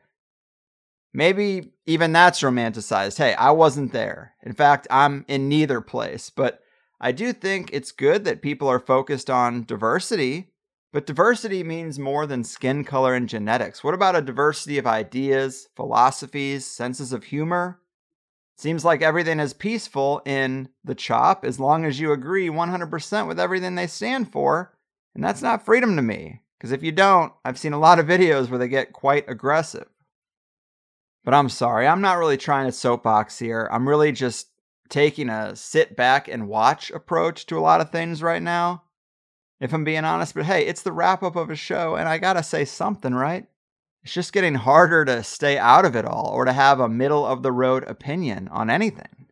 [1.12, 3.18] Maybe even that's romanticized.
[3.18, 4.34] Hey, I wasn't there.
[4.42, 6.30] In fact, I'm in neither place.
[6.30, 6.60] But
[7.00, 10.50] I do think it's good that people are focused on diversity
[10.94, 13.82] but diversity means more than skin color and genetics.
[13.82, 17.80] What about a diversity of ideas, philosophies, senses of humor?
[18.56, 23.40] Seems like everything is peaceful in the CHOP as long as you agree 100% with
[23.40, 24.72] everything they stand for.
[25.14, 26.40] And that's not freedom to me.
[26.58, 29.88] Because if you don't, I've seen a lot of videos where they get quite aggressive.
[31.24, 33.68] But I'm sorry, I'm not really trying to soapbox here.
[33.72, 34.48] I'm really just
[34.88, 38.84] taking a sit back and watch approach to a lot of things right now
[39.60, 40.34] if I'm being honest.
[40.34, 43.46] But hey, it's the wrap up of a show, and I gotta say something, right?
[44.04, 47.24] It's just getting harder to stay out of it all or to have a middle
[47.24, 49.28] of the road opinion on anything.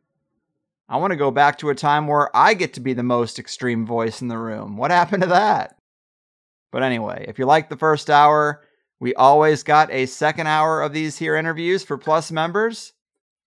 [0.89, 3.39] I want to go back to a time where I get to be the most
[3.39, 4.78] extreme voice in the room.
[4.78, 5.77] What happened to that?
[6.70, 8.62] But anyway, if you liked the first hour,
[8.99, 12.94] we always got a second hour of these here interviews for Plus members.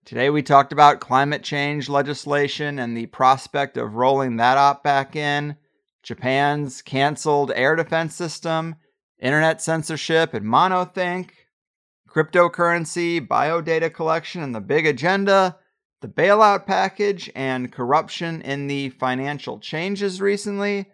[0.05, 5.15] Today we talked about climate change legislation and the prospect of rolling that up back
[5.15, 5.55] in.
[6.03, 8.75] Japan's canceled air defense system,
[9.19, 11.29] internet censorship and monothink,
[12.09, 15.57] cryptocurrency, biodata collection and the big agenda,
[16.01, 20.85] the bailout package, and corruption in the financial changes recently,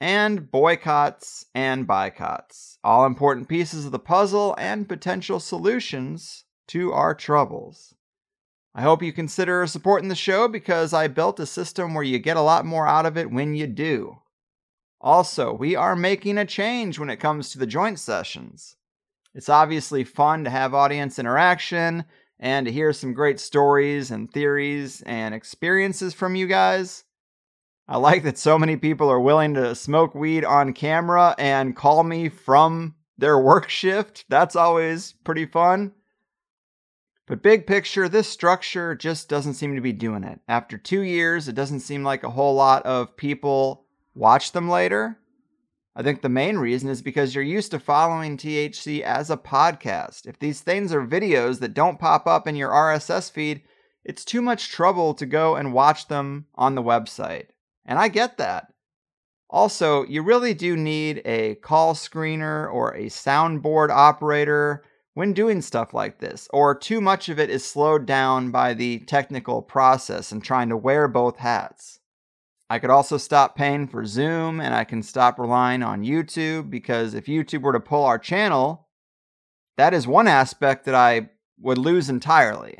[0.00, 2.78] and boycotts and boycotts.
[2.82, 7.94] All important pieces of the puzzle and potential solutions to our troubles.
[8.74, 12.36] I hope you consider supporting the show because I built a system where you get
[12.36, 14.18] a lot more out of it when you do.
[15.00, 18.76] Also, we are making a change when it comes to the joint sessions.
[19.34, 22.04] It's obviously fun to have audience interaction
[22.38, 27.04] and to hear some great stories and theories and experiences from you guys.
[27.88, 32.04] I like that so many people are willing to smoke weed on camera and call
[32.04, 34.24] me from their work shift.
[34.28, 35.92] That's always pretty fun.
[37.26, 40.40] But big picture, this structure just doesn't seem to be doing it.
[40.48, 43.86] After two years, it doesn't seem like a whole lot of people
[44.20, 45.18] watch them later.
[45.96, 50.26] I think the main reason is because you're used to following THC as a podcast.
[50.26, 53.62] If these things are videos that don't pop up in your RSS feed,
[54.04, 57.46] it's too much trouble to go and watch them on the website.
[57.86, 58.66] And I get that.
[59.48, 64.84] Also, you really do need a call screener or a soundboard operator
[65.14, 68.98] when doing stuff like this, or too much of it is slowed down by the
[69.00, 71.99] technical process and trying to wear both hats.
[72.70, 77.14] I could also stop paying for Zoom and I can stop relying on YouTube because
[77.14, 78.86] if YouTube were to pull our channel,
[79.76, 82.78] that is one aspect that I would lose entirely.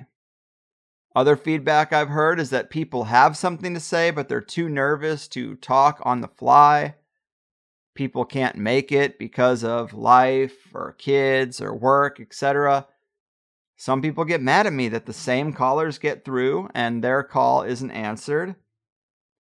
[1.17, 5.27] Other feedback I've heard is that people have something to say, but they're too nervous
[5.29, 6.95] to talk on the fly.
[7.97, 12.87] People can't make it because of life or kids or work, etc.
[13.77, 17.63] Some people get mad at me that the same callers get through and their call
[17.65, 18.55] isn't answered.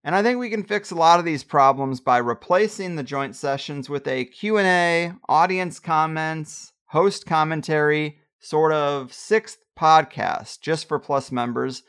[0.06, 3.34] And I think we can fix a lot of these problems by replacing the joint
[3.34, 11.32] sessions with a Q&A, audience comments, host commentary, sort of sixth podcast just for Plus
[11.32, 11.84] members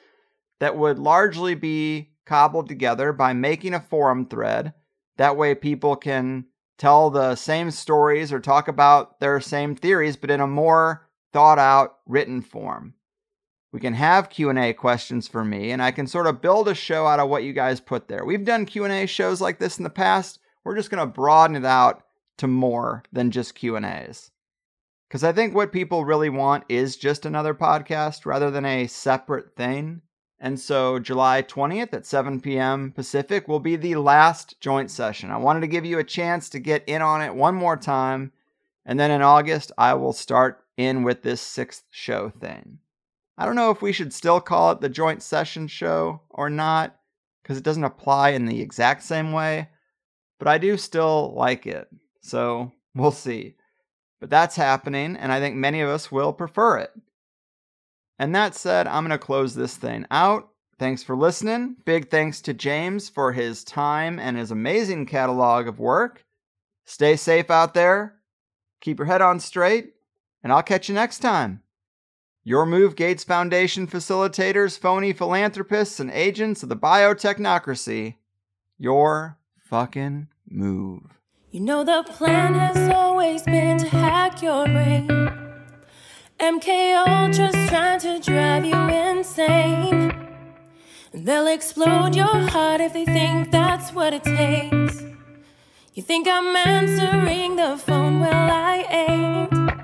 [0.61, 4.73] that would largely be cobbled together by making a forum thread.
[5.17, 6.45] That way people can
[6.77, 11.59] tell the same stories or talk about their same theories, but in a more thought
[11.59, 12.93] out written form.
[13.75, 17.07] We can have Q&A questions for me and I can sort of build a show
[17.07, 18.23] out of what you guys put there.
[18.23, 20.39] We've done Q&A shows like this in the past.
[20.63, 22.05] We're just going to broaden it out
[22.37, 24.31] to more than just Q&As.
[25.09, 29.57] Cuz I think what people really want is just another podcast rather than a separate
[29.57, 30.03] thing.
[30.39, 32.93] And so July 20th at 7 p.m.
[32.93, 35.31] Pacific will be the last joint session.
[35.31, 38.31] I wanted to give you a chance to get in on it one more time.
[38.85, 42.79] And then in August, I will start in with this sixth show thing.
[43.37, 46.95] I don't know if we should still call it the joint session show or not,
[47.43, 49.69] because it doesn't apply in the exact same way,
[50.39, 51.87] but I do still like it.
[52.21, 53.55] So we'll see.
[54.19, 56.91] But that's happening, and I think many of us will prefer it.
[58.17, 60.49] And that said, I'm going to close this thing out.
[60.79, 61.75] Thanks for listening.
[61.85, 66.23] Big thanks to James for his time and his amazing catalog of work.
[66.85, 68.15] Stay safe out there.
[68.81, 69.93] Keep your head on straight,
[70.43, 71.61] and I'll catch you next time.
[72.47, 78.17] Your Move Gates Foundation facilitators, phony philanthropists, and agents of the biotechnocracy.
[78.77, 81.01] Your fucking move.
[81.49, 85.07] You know the plan has always been to hack your brain.
[86.39, 90.13] MK Ultra's trying to drive you insane.
[91.15, 95.01] They'll explode your heart if they think that's what it takes.
[95.95, 98.19] You think I'm answering the phone?
[98.19, 99.74] Well, I ain't.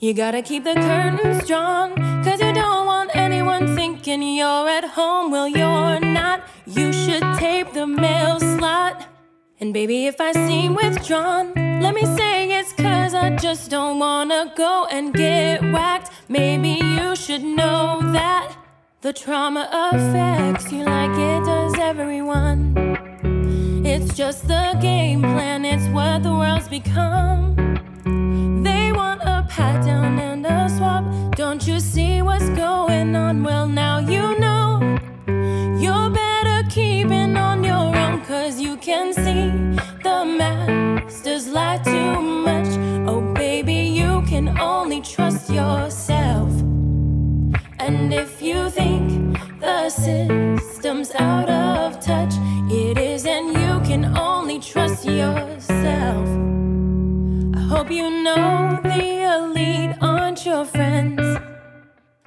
[0.00, 1.94] You gotta keep the curtains drawn,
[2.24, 5.30] cause you don't want anyone thinking you're at home.
[5.30, 6.42] Well, you're not.
[6.66, 9.06] You should tape the mail slot.
[9.60, 14.52] And baby, if I seem withdrawn, let me say it's cause I just don't wanna
[14.56, 16.10] go and get whacked.
[16.28, 18.56] Maybe you should know that
[19.00, 22.74] the trauma affects you like it does everyone.
[23.86, 27.54] It's just the game plan, it's what the world's become.
[29.20, 31.04] A pat down and a swap.
[31.36, 33.42] Don't you see what's going on?
[33.42, 34.98] Well, now you know.
[35.78, 39.50] You're better keeping on your own, cause you can see
[40.02, 42.68] the masters lie too much.
[43.08, 46.50] Oh, baby, you can only trust yourself.
[47.78, 52.34] And if you think the system's out of touch,
[52.70, 56.28] it is, and you can only trust yourself.
[57.74, 59.02] Hope you know the
[59.34, 61.40] elite aren't your friends.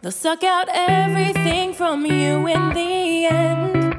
[0.02, 3.96] They'll suck out everything from you in the end.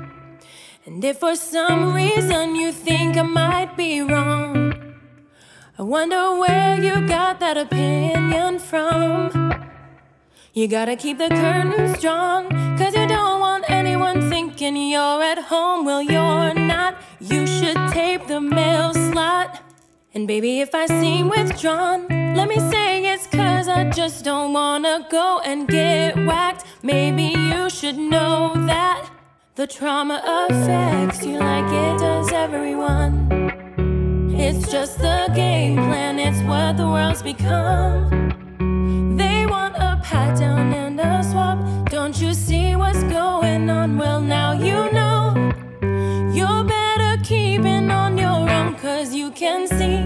[0.85, 4.75] And if for some reason you think I might be wrong,
[5.79, 9.55] I wonder where you got that opinion from.
[10.53, 15.87] You gotta keep the curtains drawn, cause you don't want anyone thinking you're at home.
[15.87, 16.97] Well, you're not.
[17.21, 19.63] You should tape the mail slot.
[20.15, 25.07] And baby, if I seem withdrawn, let me say it's cause I just don't wanna
[25.11, 26.65] go and get whacked.
[26.83, 29.11] Maybe you should know that
[29.57, 33.29] the trauma affects you like it does everyone.
[34.35, 38.09] It's just the game plan, it's what the world's become.
[39.19, 41.59] They want a pat down and a swap.
[41.91, 43.99] Don't you see what's going on?
[43.99, 44.88] Well, now you
[49.39, 50.03] can see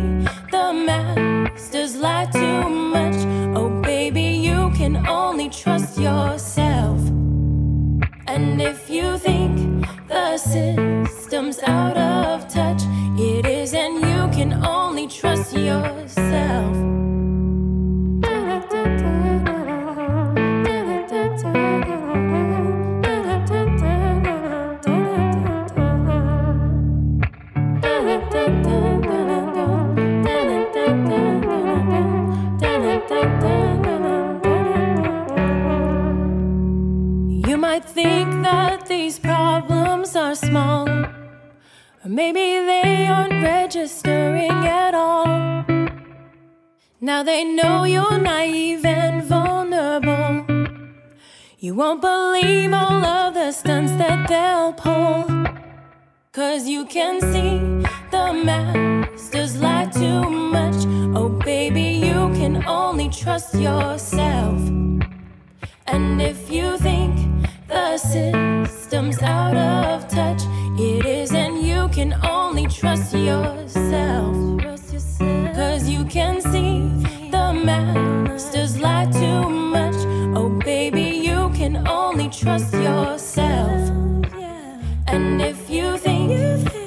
[0.51, 3.17] the masters lie too much.
[3.57, 7.01] Oh, baby, you can only trust yourself.
[8.27, 12.83] And if you think the system's out of touch,
[13.17, 16.77] it is, and you can only trust yourself.
[40.17, 45.65] Are small, or maybe they aren't registering at all.
[47.01, 50.45] Now they know you're naive and vulnerable.
[51.59, 55.25] You won't believe all of the stunts that they'll pull.
[56.33, 57.59] Cause you can see
[58.11, 60.85] the masters lie too much.
[61.17, 64.61] Oh, baby, you can only trust yourself.
[65.87, 67.32] And if you think
[67.73, 70.43] the system's out of touch,
[70.79, 74.37] it is, and you can only trust yourself.
[75.55, 76.81] Cause you can see
[77.31, 79.95] the masters lie too much.
[80.37, 83.91] Oh, baby, you can only trust yourself.
[85.07, 86.31] And if you think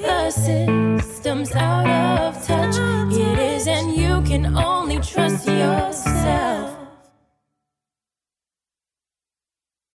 [0.02, 2.76] the system's out of touch,
[3.12, 6.75] it is, and you can only trust yourself.